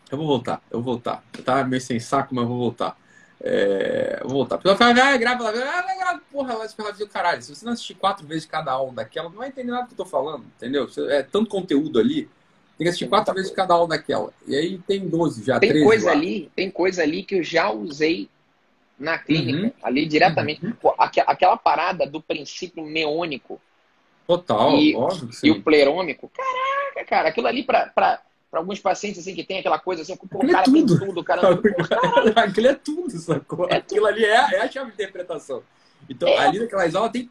[0.09, 1.23] Eu vou voltar, eu vou voltar.
[1.37, 2.97] Eu tava meio sem saco, mas eu vou voltar.
[3.43, 4.19] É...
[4.21, 4.55] Eu vou voltar.
[4.55, 7.41] A pessoa fala, ah, grava lá, ah, grava, porra, lá Super Live caralho.
[7.41, 9.93] Se você não assistir quatro vezes cada aula daquela, não vai entender nada do que
[9.93, 10.87] eu tô falando, entendeu?
[11.09, 12.29] É tanto conteúdo ali
[12.81, 14.33] tem que assistir quatro vezes cada aula daquela.
[14.47, 16.11] E aí tem 12 já, tem 13 coisa lá.
[16.13, 18.27] ali Tem coisa ali que eu já usei
[19.01, 19.73] na clínica, uhum.
[19.83, 20.65] ali diretamente.
[20.65, 20.73] Uhum.
[20.73, 23.59] Pô, aquela parada do princípio meônico.
[24.27, 25.29] Total, e, óbvio.
[25.43, 26.29] E o plerômico.
[26.29, 27.87] Caraca, cara, aquilo ali para
[28.51, 30.99] para alguns pacientes assim que tem aquela coisa assim, pô, o é cara é tudo.
[30.99, 31.41] tem tudo, o cara
[32.35, 33.67] Aquilo é tudo, sacou?
[33.69, 35.63] É Aquilo ali é, é a chave de interpretação.
[36.09, 36.37] Então, é.
[36.37, 37.29] ali naquelas aulas tem.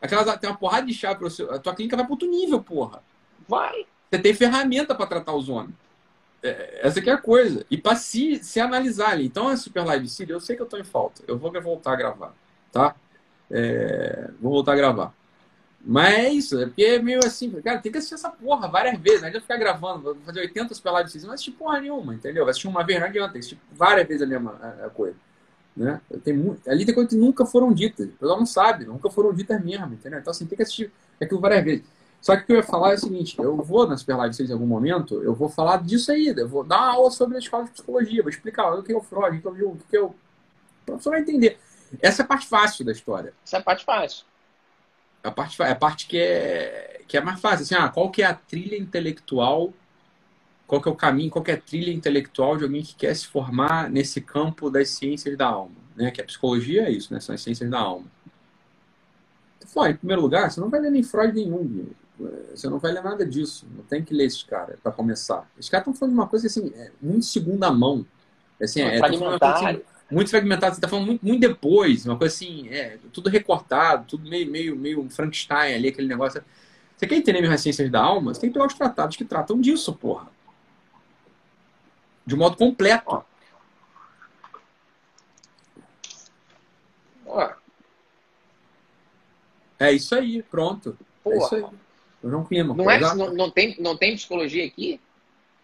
[0.00, 3.02] Aquelas, tem uma porrada de chave para A tua clínica vai para outro nível, porra.
[3.48, 3.86] Vai.
[4.10, 5.74] Você tem ferramenta para tratar os homens.
[6.42, 7.64] É, essa que é a coisa.
[7.70, 9.26] E para se, se analisar ali.
[9.26, 11.22] Então, a Super Live City, eu sei que eu estou em falta.
[11.26, 12.34] Eu vou voltar a gravar,
[12.72, 12.94] tá?
[13.50, 15.14] É, vou voltar a gravar.
[15.80, 18.98] Mas é isso, é porque é meio assim, cara, tem que assistir essa porra várias
[19.00, 22.14] vezes, não adianta ficar gravando, vou fazer 80 Super Live City, não assistir porra nenhuma,
[22.14, 22.44] entendeu?
[22.44, 24.52] Vai assistir uma vez, não adianta, assistir várias vezes a mesma
[24.84, 25.16] a, coisa.
[25.76, 26.00] Né?
[26.24, 29.32] Tem muito, ali tem coisas que nunca foram ditas, o pessoal não sabe, nunca foram
[29.32, 30.18] ditas mesmo, entendeu?
[30.18, 31.84] Então, assim, tem que assistir aquilo várias vezes.
[32.20, 34.34] Só que o que eu ia falar é o seguinte: eu vou na Super Live
[34.34, 37.36] 6 em algum momento, eu vou falar disso aí, eu vou dar uma aula sobre
[37.36, 39.76] a escola de psicologia, vou explicar o que é o Freud, o que é o
[39.90, 40.06] que é o.
[40.06, 40.14] O
[40.92, 41.58] professor vai entender.
[42.00, 43.32] Essa é a parte fácil da história.
[43.44, 44.24] Essa é a parte fácil.
[45.22, 47.64] A parte, é a parte que é, que é mais fácil.
[47.64, 49.72] Assim, ah, qual que é a trilha intelectual,
[50.66, 53.14] qual que é o caminho, qual que é a trilha intelectual de alguém que quer
[53.14, 55.76] se formar nesse campo das ciências da alma.
[55.96, 56.10] Né?
[56.10, 57.20] Que a psicologia é isso, né?
[57.20, 58.06] são as ciências da alma.
[59.60, 61.88] Então, em primeiro lugar, você não vai ler nem Freud nenhum.
[62.50, 63.66] Você não vai ler nada disso.
[63.76, 65.48] Não tem que ler esses caras para começar.
[65.58, 68.04] Esses caras estão falando de uma coisa assim, é, muito segunda mão.
[68.60, 69.68] Assim, é, fragmentário.
[69.68, 70.74] Assim, muito fragmentado.
[70.74, 74.76] Você está falando muito, muito, depois, uma coisa assim, é, tudo recortado, tudo meio, meio,
[74.76, 76.42] meio Frankenstein ali, aquele negócio.
[76.96, 78.34] Você quer entender mesmo as ciências da alma?
[78.34, 80.28] Você tem que ter os tratados que tratam disso, porra.
[82.26, 83.24] De modo completo.
[89.78, 90.98] É isso aí, pronto.
[91.22, 91.36] Porra.
[91.36, 91.87] É isso aí.
[92.22, 95.00] Não, clima, não, é, não, não, tem, não tem psicologia aqui?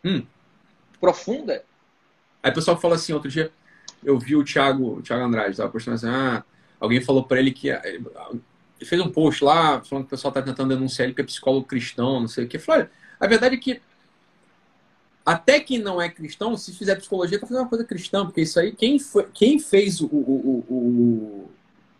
[0.04, 0.22] Hum.
[1.00, 1.64] Profunda?
[2.42, 3.50] Aí o pessoal fala assim, outro dia,
[4.04, 6.44] eu vi o Thiago, o Thiago Andrade, estava postando assim, ah,
[6.78, 8.04] alguém falou para ele que ele
[8.84, 11.66] fez um post lá falando que o pessoal está tentando denunciar ele que é psicólogo
[11.66, 12.58] cristão, não sei o que.
[12.58, 12.86] Falei,
[13.18, 13.80] a verdade é que
[15.24, 18.60] até quem não é cristão, se fizer psicologia, está fazendo uma coisa cristã, porque isso
[18.60, 21.50] aí, quem, foi, quem fez o, o, o,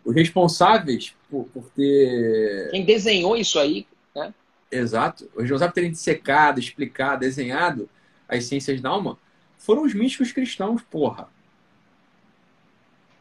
[0.05, 2.69] os responsáveis por, por ter.
[2.69, 4.31] Quem desenhou isso aí, né?
[4.77, 5.29] Exato.
[5.35, 7.89] Os por terem dissecado, explicado, desenhado
[8.27, 9.17] as ciências da alma
[9.57, 11.27] foram os místicos cristãos, porra.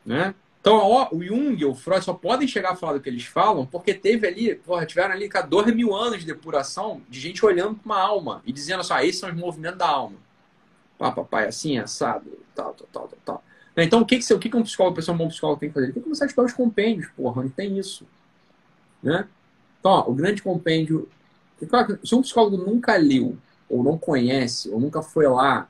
[0.05, 0.35] Né?
[0.61, 3.25] Então, ó, o Jung e o Freud só podem chegar a falar do que eles
[3.25, 7.75] falam porque teve ali, porra, tiveram ali 14 mil anos de depuração de gente olhando
[7.75, 10.17] para uma alma e dizendo assim, ah, esses são os movimentos da alma.
[10.99, 13.45] Pá, papai, assim, assado, tal, tal, tal, tal, tal.
[13.77, 15.87] Então, o que, que, o que um psicólogo, pessoa um bom psicólogo tem que fazer?
[15.87, 18.07] Ele tem que começar a estudar os compêndios, porra, onde tem isso.
[19.03, 19.27] Né?
[19.81, 21.09] Então, ó, o grande compêndio
[22.05, 23.37] se um psicólogo nunca leu,
[23.69, 25.69] ou não conhece, ou nunca foi lá,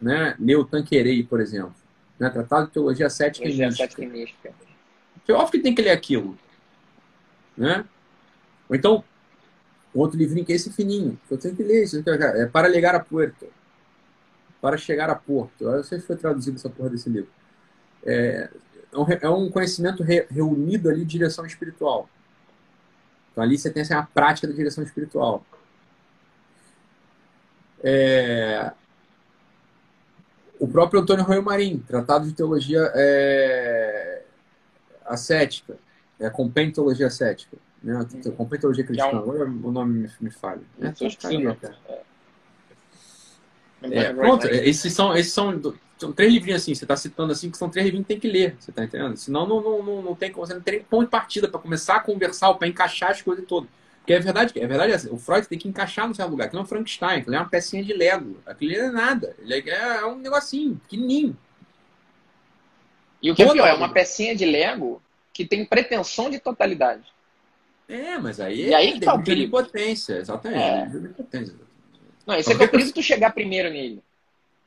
[0.00, 1.74] né, leu Tanquerei, por exemplo,
[2.18, 4.06] né, Tratado de Teologia Cética e Mística.
[4.06, 4.52] mística.
[5.28, 6.36] É óbvio que tem que ler aquilo.
[7.56, 7.84] Né?
[8.68, 9.04] Ou então,
[9.94, 12.94] outro livrinho que é esse fininho, que eu tenho que ler, isso, é Para Ligar
[12.94, 13.46] a Puerto.
[14.60, 15.64] Para Chegar a Porto.
[15.64, 17.30] Eu não sei se foi traduzido essa porra desse livro.
[18.04, 18.50] É,
[19.20, 22.08] é um é conhecimento re, reunido ali de direção espiritual.
[23.40, 25.42] Então ali você tem assim, a prática da direção espiritual.
[27.82, 28.70] É...
[30.58, 34.22] O próprio Antônio Royo Marim, Tratado de Teologia é...
[35.06, 35.78] Ascética,
[36.18, 37.56] é a Compêndio Teologia Ascética.
[37.82, 37.94] Né?
[38.36, 39.66] Compêndio Teologia Cristã, é um...
[39.66, 40.60] o nome me, me falha.
[40.78, 40.88] É,
[43.82, 45.58] é, é, pronto, esses são, esses são,
[46.00, 48.28] são três livrinhos assim, você está citando assim, que são três livrinhos que tem que
[48.28, 49.16] ler, você está entendendo?
[49.16, 51.96] Senão não, não, não, não tem como, você não tem ponto de partida para começar
[51.96, 53.68] a conversar, para encaixar as coisas todas.
[53.98, 56.60] Porque é verdade, é verdade assim, o Freud tem que encaixar no seu lugar, aquilo
[56.60, 59.96] é um Frankenstein, aquilo é uma pecinha de Lego, aquilo não é nada, ele é,
[59.98, 61.36] é um negocinho, pequenininho.
[63.22, 65.02] E o que é pior, é uma pecinha de Lego
[65.34, 67.04] que tem pretensão de totalidade.
[67.86, 69.44] É, mas aí, e aí é que tá o perigo.
[69.44, 70.96] de potência, exatamente.
[70.96, 71.08] É.
[71.08, 71.54] Potência.
[72.26, 74.02] Não, isso é que é por isso tu chegar primeiro nele.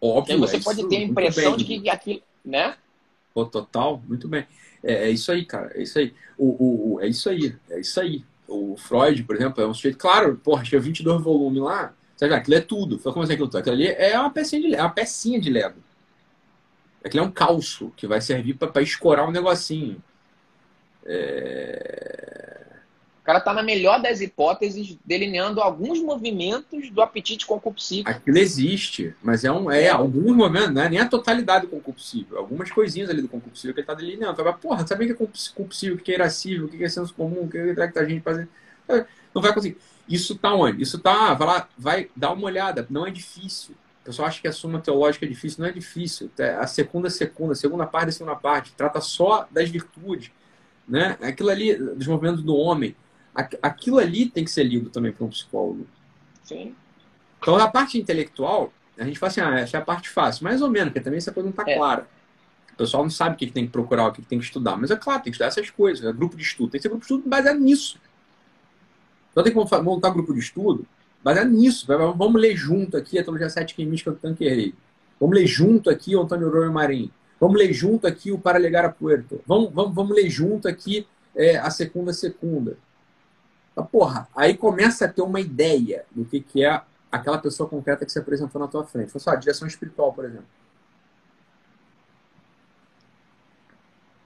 [0.04, 0.38] Óbvio.
[0.38, 2.76] Porque você é pode isso, ter a impressão de que aquilo, né?
[3.34, 4.45] O total, muito bem.
[4.84, 5.72] É, é, isso aí, cara.
[5.76, 6.14] É isso aí.
[6.38, 7.56] O, o, o, é isso aí.
[7.70, 8.26] É isso aí.
[8.45, 9.97] O Freud, por exemplo, é um sujeito.
[9.97, 11.93] Claro, porra, tinha 22 volumes lá.
[12.18, 12.99] Sabe, aquilo é tudo.
[12.99, 13.60] Como assim aquilo tudo?
[13.60, 15.80] Aquilo ali é uma pecinha de, é uma pecinha de Lego.
[17.01, 20.04] Aquilo é um calço que vai servir para escorar um negocinho.
[21.06, 22.62] É...
[23.24, 28.11] O cara está na melhor das hipóteses, delineando alguns movimentos do apetite concupiscível.
[28.11, 29.89] Aquilo existe, mas é, um, é, é.
[29.89, 32.38] alguns momentos, não é nem a totalidade do concupiscível.
[32.38, 34.36] Algumas coisinhas ali do concupiscível que ele está delineando.
[34.36, 37.13] Fala, porra, sabe o que é concupiscível, o que é irascível, o que é senso
[37.13, 38.49] comum, o que é que a gente fazer.
[38.89, 39.78] É, não vai conseguir.
[40.05, 40.84] Isso está onde?
[40.84, 42.86] Isso está, vai lá, vai dar uma olhada.
[42.89, 43.74] Não é difícil.
[44.01, 45.61] O pessoal acha que a suma teológica é difícil.
[45.61, 46.30] Não é difícil.
[46.38, 50.30] É a segunda, segunda, a segunda parte da segunda parte, trata só das virtudes.
[50.86, 51.17] Né?
[51.21, 52.93] Aquilo ali, dos movimentos do homem
[53.61, 55.88] aquilo ali tem que ser lido também por um psicólogo.
[56.43, 56.75] Sim.
[57.41, 60.43] Então, a parte intelectual, a gente fala assim, ah, essa é a parte fácil.
[60.43, 61.75] Mais ou menos, porque também essa coisa não está é.
[61.75, 62.07] clara.
[62.73, 64.77] O pessoal não sabe o que tem que procurar, o que tem que estudar.
[64.77, 66.05] Mas é claro, tem que estudar essas coisas.
[66.05, 66.71] É grupo de estudo.
[66.71, 67.99] Tem que ser grupo de estudo baseado nisso.
[69.31, 70.86] Então tem que montar grupo de estudo
[71.23, 71.88] baseado nisso.
[71.88, 74.73] Vamos ler junto aqui a Teologia Cética e Mística do Tanquerei.
[75.19, 77.09] Vamos ler junto aqui o Antônio Roy Marim.
[77.39, 79.41] Vamos ler junto aqui o Para Legar a Puerto.
[79.47, 82.77] Vamos, vamos, vamos ler junto aqui é, a Segunda Secunda.
[83.76, 88.05] Mas, porra, aí começa a ter uma ideia do que, que é aquela pessoa concreta
[88.05, 89.11] que se apresentou na tua frente.
[89.11, 90.45] Foi só a direção espiritual, por exemplo.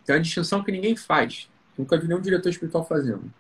[0.06, 1.50] Tem uma distinção que ninguém faz.
[1.78, 3.32] Nunca vi nenhum diretor espiritual fazendo.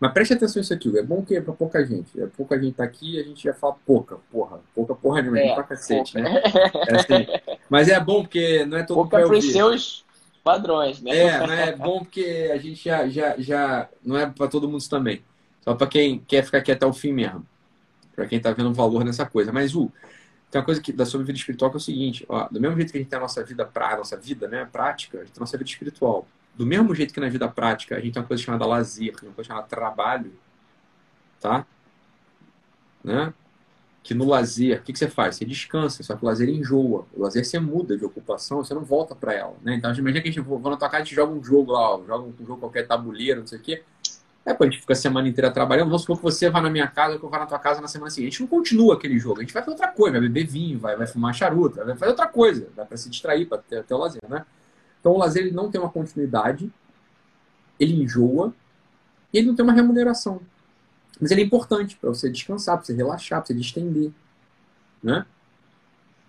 [0.00, 2.20] Mas preste atenção nisso aqui, é bom que é pra pouca gente.
[2.20, 4.60] É pouca gente tá aqui a gente já fala pouca, porra.
[4.74, 6.28] Pouca porra nenhuma, é, pra cacete, pouca.
[6.28, 6.42] né?
[6.88, 7.26] É assim.
[7.68, 9.28] Mas é bom porque não é todo pouca mundo.
[9.28, 10.05] Pouca pros seus
[10.46, 11.16] padrões, né?
[11.16, 14.88] É, não é bom porque a gente já, já, já não é para todo mundo
[14.88, 15.20] também.
[15.60, 17.44] Só para quem quer ficar aqui até o fim mesmo.
[18.14, 19.52] Para quem tá vendo valor nessa coisa.
[19.52, 19.90] Mas o
[20.48, 22.76] tem uma coisa que, da sua vida espiritual que é o seguinte, ó, do mesmo
[22.76, 25.32] jeito que a gente tem a nossa vida pra, nossa vida, né, prática, a gente
[25.32, 26.28] tem a nossa vida espiritual.
[26.54, 29.32] Do mesmo jeito que na vida prática a gente tem uma coisa chamada lazer, uma
[29.32, 30.32] coisa chamada trabalho,
[31.40, 31.66] tá?
[33.02, 33.34] Né?
[34.06, 35.34] Que no lazer, o que, que, você faz?
[35.34, 37.04] Você descansa, só que o lazer enjoa.
[37.12, 39.54] O lazer você muda de ocupação, você não volta para ela.
[39.62, 39.74] Né?
[39.74, 42.24] Então, imagina que a gente vai na tua casa, gente joga um jogo lá, joga
[42.24, 43.82] um jogo qualquer tabuleiro, não sei o quê.
[44.44, 45.88] É, pô, a gente fica a semana inteira trabalhando.
[45.88, 47.88] Vamos supor que você vai na minha casa, que eu vou na tua casa na
[47.88, 48.28] semana seguinte.
[48.28, 50.78] A gente não continua aquele jogo, a gente vai fazer outra coisa, vai beber vinho,
[50.78, 53.94] vai, vai fumar charuta, vai fazer outra coisa, dá para se distrair, para ter, ter
[53.94, 54.46] o lazer, né?
[55.00, 56.70] Então o lazer ele não tem uma continuidade,
[57.80, 58.54] ele enjoa
[59.32, 60.40] e ele não tem uma remuneração.
[61.20, 64.12] Mas ele é importante para você descansar, para você relaxar, para você distender.
[65.02, 65.24] Né?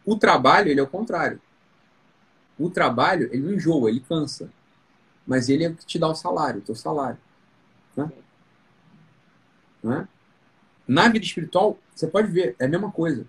[0.05, 1.41] O trabalho, ele é o contrário.
[2.57, 4.49] O trabalho, ele não enjoa, ele cansa.
[5.25, 7.17] Mas ele é o que te dá o salário, o teu salário.
[7.95, 8.11] Né?
[9.83, 10.07] Né?
[10.87, 13.25] Na vida espiritual, você pode ver, é a mesma coisa.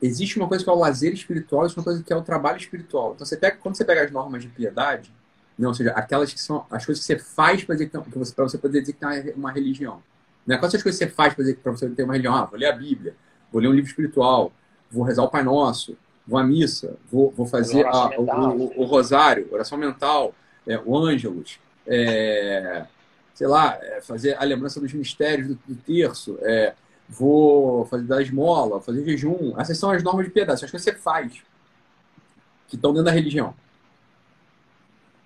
[0.00, 2.58] Existe uma coisa que é o lazer espiritual, existe uma coisa que é o trabalho
[2.58, 3.12] espiritual.
[3.14, 5.12] Então, você pega, quando você pega as normas de piedade,
[5.58, 8.80] não, ou seja, aquelas que são as coisas que você faz para você, você poder
[8.80, 10.02] dizer que tem uma religião.
[10.46, 10.56] Né?
[10.56, 12.34] Quais as coisas que você faz para você ter uma religião?
[12.34, 13.14] Ah, vou ler a Bíblia,
[13.50, 14.52] vou ler um livro espiritual,
[14.90, 18.84] vou rezar o Pai Nosso, vou à missa, vou, vou fazer a, o, o, o,
[18.84, 20.34] rosário, oração mental,
[20.66, 22.86] é, o ângelus, é,
[23.34, 26.74] sei lá, é, fazer a lembrança dos mistérios do, do terço, é,
[27.08, 29.54] vou fazer da esmola, fazer jejum.
[29.58, 31.42] Essas são as normas de piedade, essas coisas que você faz,
[32.68, 33.54] que estão dentro da religião.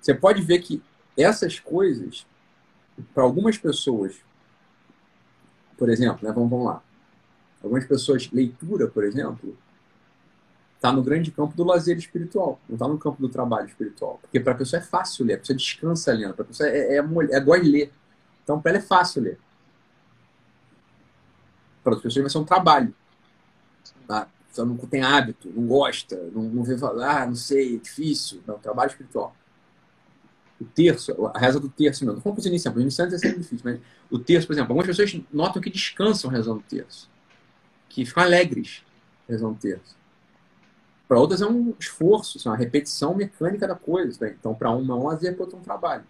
[0.00, 0.82] Você pode ver que
[1.16, 2.26] essas coisas,
[3.14, 4.16] para algumas pessoas,
[5.76, 6.32] por exemplo, né?
[6.32, 6.82] vamos, vamos lá.
[7.62, 9.56] Algumas pessoas, leitura, por exemplo,
[10.74, 14.18] está no grande campo do lazer espiritual, não está no campo do trabalho espiritual.
[14.20, 16.94] Porque para a pessoa é fácil ler, a pessoa descansa lendo, para a pessoa é,
[16.94, 17.92] é, é, é gosta de ler.
[18.42, 19.38] Então, para ela é fácil ler.
[21.82, 22.94] Para outras pessoas vai ser um trabalho.
[24.06, 24.28] Tá?
[24.50, 28.40] Você não tem hábito, não gosta, não, não vê falar, ah, não sei, é difícil.
[28.46, 29.34] Não, trabalho espiritual.
[30.60, 32.04] O terço, a reza do terço.
[32.04, 33.80] Não falando para os iniciantes, os iniciantes é sempre difícil, mas
[34.10, 37.10] o terço, por exemplo, algumas pessoas notam que descansam rezando o terço,
[37.88, 38.82] que ficam alegres
[39.28, 39.96] rezando o terço.
[41.06, 44.18] Para outras é um esforço, é uma repetição mecânica da coisa.
[44.20, 44.34] Né?
[44.38, 46.04] Então, para uma é um lazer, para outra é um trabalho.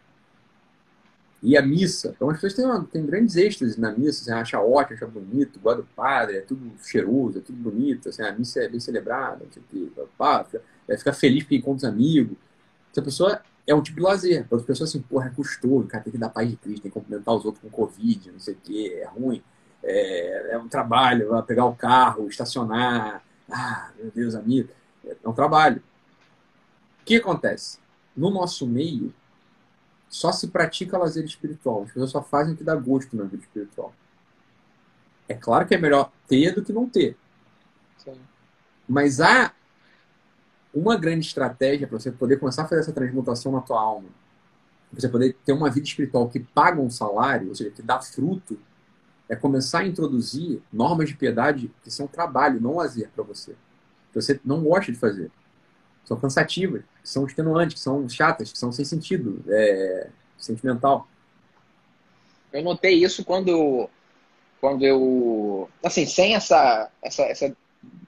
[1.43, 2.15] E a missa.
[2.17, 4.25] Então, as pessoas têm, uma, têm grandes êxtases na missa.
[4.25, 8.09] Você acha ótimo, acha bonito, gosta do padre, é tudo cheiroso, é tudo bonito.
[8.09, 10.63] Assim, a missa é bem celebrada, fica,
[10.97, 12.39] fica feliz porque encontra os amigos.
[12.91, 14.47] Essa pessoa é um tipo de lazer.
[14.47, 16.91] Para as pessoas, assim, porra, é custoso, cara, tem que dar paz de Cristo, tem
[16.91, 19.43] que cumprimentar os outros com Covid, não sei o quê, é ruim.
[19.83, 23.23] É, é um trabalho, vai pegar o carro, estacionar.
[23.51, 24.69] Ah, meu Deus, amigo.
[25.05, 25.83] É um trabalho.
[27.01, 27.79] O que acontece?
[28.17, 29.14] No nosso meio,
[30.09, 31.83] só se pratica lazer espiritual.
[31.83, 33.93] As pessoas só fazem o que dá gosto na vida espiritual.
[35.29, 37.17] É claro que é melhor ter do que não ter.
[37.99, 38.14] Sim.
[38.89, 39.53] Mas há
[40.79, 44.09] uma grande estratégia para você poder começar a fazer essa transmutação na tua alma.
[44.93, 48.59] Você poder ter uma vida espiritual que paga um salário, ou seja, que dá fruto,
[49.29, 53.57] é começar a introduzir normas de piedade que são trabalho, não lazer para você
[54.16, 55.31] que você não gosta de fazer.
[56.05, 60.09] São cansativas, são extenuantes, são chatas, são sem sentido, é,
[60.39, 61.07] sentimental.
[62.53, 63.89] Eu notei isso quando
[64.61, 67.57] quando eu assim, sem essa, essa, essa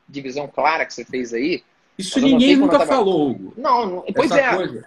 [0.08, 1.62] divisão clara que você fez aí.
[1.98, 2.86] Isso ninguém nunca tava...
[2.86, 3.54] falou, Hugo.
[3.56, 4.54] Não, não pois é.
[4.54, 4.86] Coisa.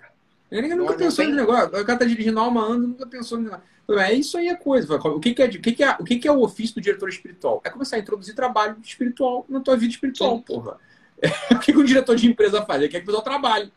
[0.50, 1.68] Ninguém nunca pensou nesse negócio.
[1.68, 3.56] O cara tá dirigindo a alma anda, nunca pensou nisso.
[3.90, 4.96] É isso aí a coisa.
[4.96, 6.82] O que, que é, o que, que é, o que, que é o ofício do
[6.82, 7.62] diretor espiritual?
[7.64, 10.42] É começar a introduzir trabalho espiritual na tua vida espiritual, Sim.
[10.44, 10.78] porra.
[11.52, 12.82] o que, que o diretor de empresa faz?
[12.82, 13.72] Ele quer que o pessoal trabalhe.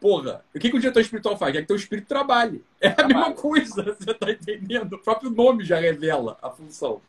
[0.00, 1.52] Porra, o que, que o diretor espiritual faz?
[1.52, 2.62] Quer que o teu espírito trabalhe.
[2.80, 3.18] É a trabalho.
[3.18, 4.94] mesma coisa, você tá entendendo?
[4.94, 7.00] O próprio nome já revela a função.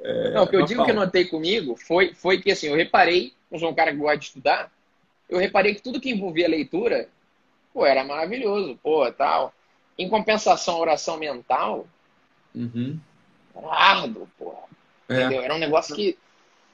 [0.00, 0.86] É, não, o que eu digo fala.
[0.86, 3.98] que eu notei comigo foi, foi que assim, eu reparei, eu sou um cara que
[3.98, 4.70] gosta de estudar,
[5.28, 7.08] eu reparei que tudo que envolvia leitura,
[7.72, 9.52] pô, era maravilhoso, pô, tal.
[9.98, 11.86] Em compensação, a oração mental,
[12.54, 12.98] uhum.
[13.54, 14.54] era árduo, pô.
[15.08, 15.20] É.
[15.20, 15.42] Entendeu?
[15.42, 16.16] Era um negócio que.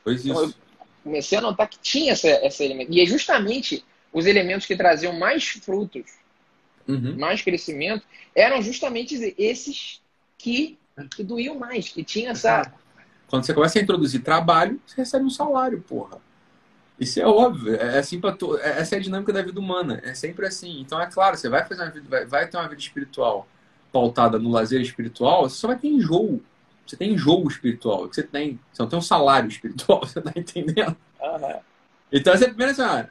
[0.05, 0.33] Pois isso.
[0.33, 0.55] Eu,
[1.03, 2.93] comecei a notar que tinha esse, esse elemento.
[2.93, 6.05] E é justamente os elementos que traziam mais frutos,
[6.87, 7.17] uhum.
[7.19, 10.01] mais crescimento, eram justamente esses
[10.39, 10.79] que,
[11.15, 12.73] que doíam mais, que tinha essa.
[13.27, 16.21] Quando você começa a introduzir trabalho, você recebe um salário, porra.
[17.03, 18.57] Isso é óbvio, é assim para to...
[18.59, 20.81] É, essa é a dinâmica da vida humana, é sempre assim.
[20.81, 23.47] Então é claro, você vai fazer uma vida, vai, vai ter uma vida espiritual
[23.93, 26.41] pautada no lazer espiritual, você só vai ter enjoo.
[26.87, 28.59] Você tem jogo espiritual, que você tem.
[28.73, 30.97] Você não tem um salário espiritual, você tá entendendo?
[31.21, 31.61] Uhum.
[32.13, 33.09] Então essa é a primeira, assim,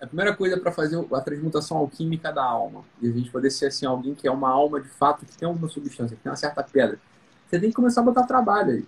[0.00, 2.84] a primeira coisa para fazer a transmutação alquímica da alma.
[3.00, 5.48] E a gente poder ser assim, alguém que é uma alma de fato, que tem
[5.48, 6.98] alguma substância, que tem uma certa pedra.
[7.46, 8.86] Você tem que começar a botar trabalho aí.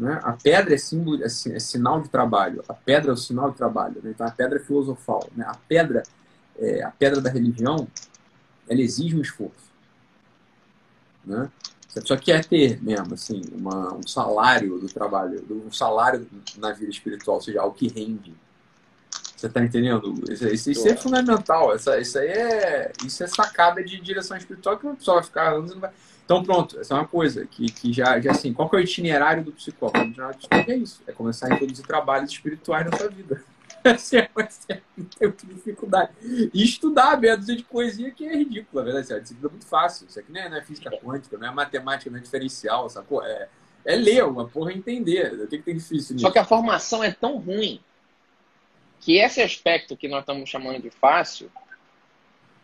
[0.00, 0.18] Né?
[0.22, 2.64] A pedra é, símbolo, é, é, sinal de trabalho.
[2.66, 4.00] A pedra é o sinal de trabalho.
[4.02, 4.12] Né?
[4.14, 5.28] Então a pedra é filosofal.
[5.36, 5.44] Né?
[5.46, 6.02] A pedra,
[6.58, 7.86] é, a pedra da religião,
[8.66, 9.70] ela exige um esforço.
[11.22, 11.50] Né?
[11.86, 16.26] Se a pessoa quer ter mesmo, assim, uma, um salário do trabalho, um salário
[16.56, 18.34] na vida espiritual, ou seja, algo que rende.
[19.36, 20.14] Você está entendendo?
[20.30, 21.74] Isso, isso, isso é fundamental.
[21.74, 25.52] Essa, isso aí é, isso é sacada de direção espiritual que a pessoa vai ficar
[25.52, 25.90] anos não vai.
[26.30, 28.82] Então, pronto, essa é uma coisa que, que já, já assim, qual que é o
[28.82, 29.98] itinerário do psicólogo?
[29.98, 33.42] O itinerário do psicólogo é isso, é começar a introduzir trabalhos espirituais na sua vida.
[33.82, 34.28] Assim, é,
[34.96, 36.12] não tem dificuldade.
[36.22, 39.12] E estudar meia de coisinha que é ridícula, verdade.
[39.12, 40.06] Assim, é muito fácil.
[40.06, 43.24] Isso aqui não é, não é física quântica, não é matemática, não é diferencial, sacou?
[43.24, 43.48] É,
[43.86, 45.32] é ler uma porra entender.
[45.32, 46.26] O que, que tem difícil nisso?
[46.26, 47.80] Só que a formação é tão ruim
[49.00, 51.69] que esse aspecto que nós estamos chamando de fácil é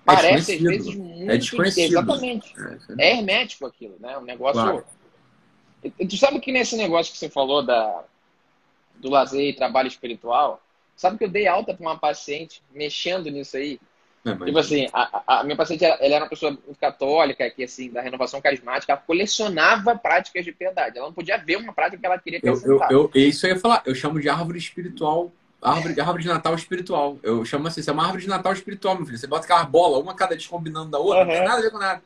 [0.07, 1.31] parece às vezes muito.
[1.31, 1.93] É desconhecido.
[1.93, 2.55] Exatamente.
[2.99, 4.17] É, é hermético aquilo, né?
[4.17, 4.63] Um negócio.
[4.63, 4.85] Claro.
[5.83, 8.05] Tu sabe que nesse negócio que você falou da,
[8.97, 10.63] do lazer e trabalho espiritual,
[10.97, 13.79] Sabe que eu dei alta para uma paciente mexendo nisso aí?
[14.25, 14.47] É, mas...
[14.47, 18.41] Tipo assim, a, a, minha paciente ela, era uma pessoa católica, que assim, da renovação
[18.41, 20.97] carismática, ela colecionava práticas de piedade.
[20.97, 22.41] Ela não podia ver uma prática que ela queria.
[22.43, 25.31] Eu, eu, eu, isso eu ia falar, eu chamo de árvore espiritual,
[25.61, 27.19] árvore, árvore de Natal espiritual.
[27.23, 29.19] Eu chamo assim, isso é uma árvore de Natal espiritual, meu filho.
[29.19, 31.27] Você bota aquela bola, uma cada descombinando da outra, uhum.
[31.27, 32.03] não tem nada a ver com nada.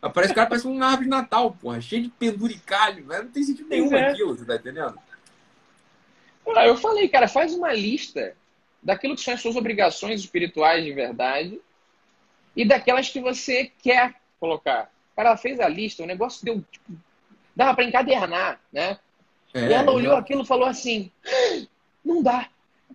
[0.00, 3.68] Aparece o cara parece uma árvore de Natal, porra, cheio de penduricalho, não tem sentido
[3.68, 4.10] nenhum é.
[4.10, 4.98] aquilo, você tá entendendo?
[6.56, 8.34] Aí eu falei, cara, faz uma lista
[8.82, 11.60] daquilo que são as suas obrigações espirituais de verdade
[12.56, 14.90] e daquelas que você quer colocar.
[15.14, 16.92] Cara, ela fez a lista, o negócio deu, tipo,
[17.54, 18.98] dava para encadernar, né?
[19.54, 21.12] É, e ela olhou aquilo e falou assim,
[22.04, 22.48] não dá.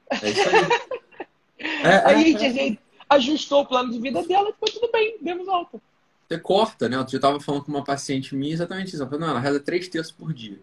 [0.10, 1.28] É isso aí.
[1.60, 2.80] É, é, aí a gente
[3.10, 5.80] ajustou o plano de vida dela e ficou tudo bem, demos alta.
[6.28, 6.97] Você corta, né?
[6.97, 8.97] Eu estava falando com uma paciente minha exatamente isso.
[8.97, 10.60] Ela falou, não, ela reza três terços por dia.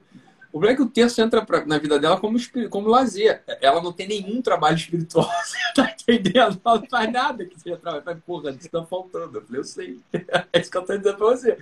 [0.48, 2.38] O problema é que o terço entra pra, na vida dela como,
[2.68, 3.42] como lazer.
[3.60, 5.28] Ela não tem nenhum trabalho espiritual.
[5.74, 6.60] Tá entendendo?
[6.64, 8.04] Não faz nada que seja trabalho.
[8.06, 9.38] Mas, porra, isso tá faltando.
[9.38, 9.98] Eu falei, eu sei.
[10.52, 11.58] É isso que eu tô dizendo pra você.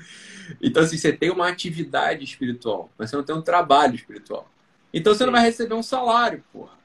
[0.61, 4.51] Então, assim, você tem uma atividade espiritual, mas você não tem um trabalho espiritual.
[4.93, 6.82] Então, você não vai receber um salário, porra.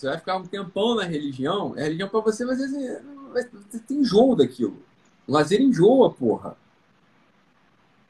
[0.00, 4.34] Você vai ficar um tempão na religião, é religião pra você, mas você tem enjoo
[4.34, 4.82] daquilo.
[5.28, 6.56] O lazer enjoa, porra.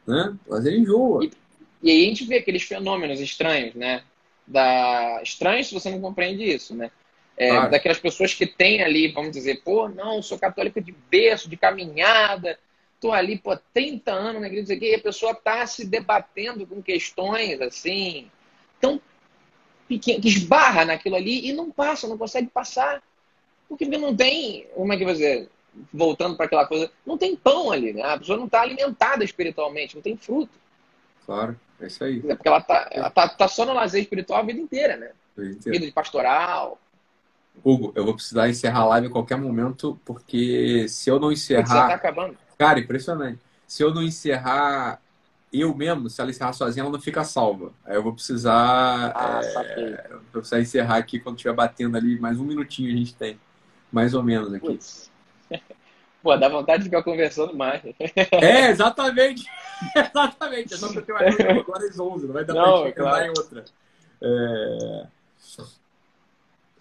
[0.07, 0.37] Né?
[0.47, 1.25] O lazer enjoa.
[1.25, 1.33] E,
[1.83, 4.05] e aí a gente vê aqueles fenômenos estranhos, né?
[4.47, 5.21] Da...
[5.21, 6.93] Estranhos se você não compreende isso, né?
[7.37, 7.71] É, claro.
[7.73, 12.57] Daquelas pessoas que têm ali, vamos dizer, pô, não, sou católica de berço, de caminhada,
[13.01, 17.61] tô ali, pô, 30 anos na igreja, e a pessoa tá se debatendo com questões,
[17.61, 18.31] assim,
[18.81, 19.01] tão
[19.91, 23.03] pequenas, que esbarra naquilo ali e não passa, não consegue passar.
[23.69, 25.49] Porque não tem, como é que você
[25.93, 28.03] voltando para aquela coisa, não tem pão ali, né?
[28.03, 30.53] A pessoa não está alimentada espiritualmente, não tem fruto.
[31.27, 32.23] Claro, é isso aí.
[32.29, 35.11] É porque ela tá, ela tá, tá só no lazer espiritual a vida inteira, né?
[35.37, 36.79] Vida, vida de pastoral.
[37.65, 41.67] Hugo, eu vou precisar encerrar a live a qualquer momento, porque se eu não encerrar.
[41.67, 42.37] Você tá acabando.
[42.57, 43.39] Cara, impressionante.
[43.67, 45.01] Se eu não encerrar
[45.53, 47.73] eu mesmo, se ela encerrar sozinha, ela não fica salva.
[47.85, 49.13] Aí eu vou precisar.
[49.15, 53.15] Ah, é, vou precisar encerrar aqui quando estiver batendo ali, mais um minutinho a gente
[53.15, 53.39] tem.
[53.91, 54.67] Mais ou menos aqui.
[54.67, 55.11] Putz.
[56.23, 57.83] Pô, dá vontade de ficar conversando mais.
[58.33, 59.45] É, exatamente.
[59.97, 60.75] exatamente.
[60.75, 63.25] É só eu tenho agora às 11, não vai dar não, pra gente claro.
[63.25, 63.65] em outra.
[64.23, 65.07] É...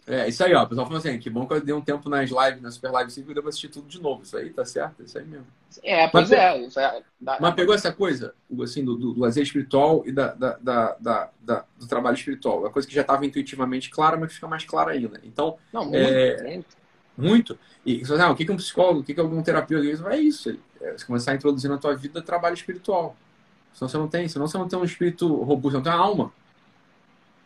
[0.09, 0.63] É, isso aí, ó.
[0.63, 2.91] O pessoal falou assim, que bom que eu dei um tempo nas lives, na Super
[2.91, 4.23] Live 5 e devo assistir tudo de novo.
[4.23, 5.03] Isso aí, tá certo?
[5.03, 5.45] Isso aí mesmo.
[5.83, 6.57] É, pois mas, é.
[6.57, 8.33] Isso é dá, mas pegou essa coisa,
[8.63, 12.65] assim, do, do, do lazer espiritual e da, da, da, da, do trabalho espiritual.
[12.65, 15.21] É coisa que já estava intuitivamente clara, mas fica mais clara ainda.
[15.23, 16.77] Então, Não, muito, é, muito.
[17.15, 17.59] muito.
[17.85, 19.01] E você ah, o que é um psicólogo?
[19.01, 19.85] O que é algum terapeuta?
[20.11, 20.57] É isso.
[20.81, 23.15] É você começar a introduzir na tua vida trabalho espiritual.
[23.75, 26.33] Senão você não tem, senão você não tem um espírito robusto, não tem uma alma.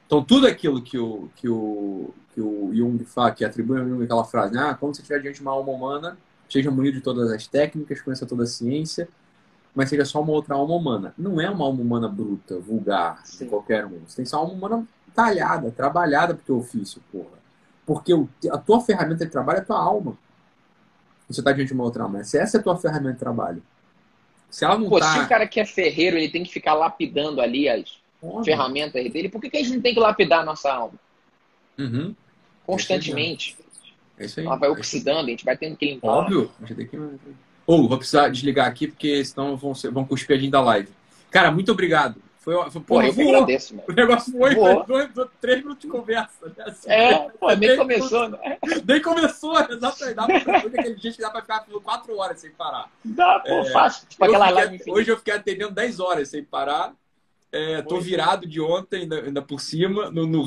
[0.05, 4.03] Então, tudo aquilo que o, que o, que o Jung fala, que atribui a Jung
[4.03, 6.17] aquela frase, ah, quando você estiver diante de uma alma humana,
[6.49, 9.07] seja munido de todas as técnicas, conheça toda a ciência,
[9.73, 11.13] mas seja só uma outra alma humana.
[11.17, 13.45] Não é uma alma humana bruta, vulgar, Sim.
[13.45, 14.01] de qualquer um.
[14.05, 17.41] Você tem que ser uma alma humana talhada, trabalhada pro teu ofício, porra.
[17.85, 20.17] Porque o, a tua ferramenta de trabalho é a tua alma.
[21.27, 22.23] Você está diante de uma outra alma.
[22.23, 23.63] Se essa é a tua ferramenta de trabalho.
[24.49, 25.11] Se ela não Pô, tá...
[25.11, 28.45] se o cara que é ferreiro, ele tem que ficar lapidando ali as Óbvio.
[28.45, 30.93] ferramentas dele, por que, que a gente não tem que lapidar a nossa alma?
[31.77, 32.15] Uhum.
[32.65, 33.57] Constantemente.
[34.17, 34.45] É isso aí.
[34.45, 36.07] Ela vai oxidando, a gente vai tendo que limpar.
[36.07, 36.51] Óbvio.
[36.61, 36.97] A gente tem que...
[36.97, 40.61] Ou, oh, vou precisar desligar aqui, porque senão vão, ser, vão cuspir a gente da
[40.61, 40.89] live.
[41.29, 42.21] Cara, muito obrigado.
[42.43, 43.35] Foi, foi pô, eu voou.
[43.35, 43.87] agradeço, mano.
[43.87, 46.45] O negócio foi, foi dois, três minutos de conversa.
[46.45, 46.63] Né?
[46.67, 48.57] Assim, é, pô, nem começou, minutos, né?
[48.85, 50.15] Nem começou, exatamente.
[50.15, 52.91] Dá pra, aquele dia que dá pra ficar quatro horas sem parar.
[53.03, 54.07] Dá, pô, é, fácil.
[54.09, 56.93] Tipo aquela fiquei, live Hoje eu fiquei atendendo 10 horas sem parar.
[57.53, 60.43] É, tô virado de ontem, ainda, ainda por cima, no, no.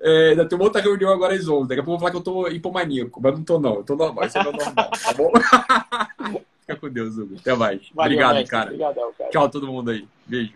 [0.00, 1.68] É, ainda tem uma outra reunião agora às 11.
[1.68, 3.76] Daqui a pouco eu vou falar que eu tô hipomaníaco, mas não tô não.
[3.76, 5.30] Eu tô normal, isso é normal, tá bom?
[6.66, 7.36] Fica com Deus, Hugo.
[7.38, 7.88] Até mais.
[7.94, 8.70] Valeu, Obrigado, cara.
[8.70, 9.30] Obrigadão, cara.
[9.30, 10.08] Tchau todo mundo aí.
[10.26, 10.54] Beijo.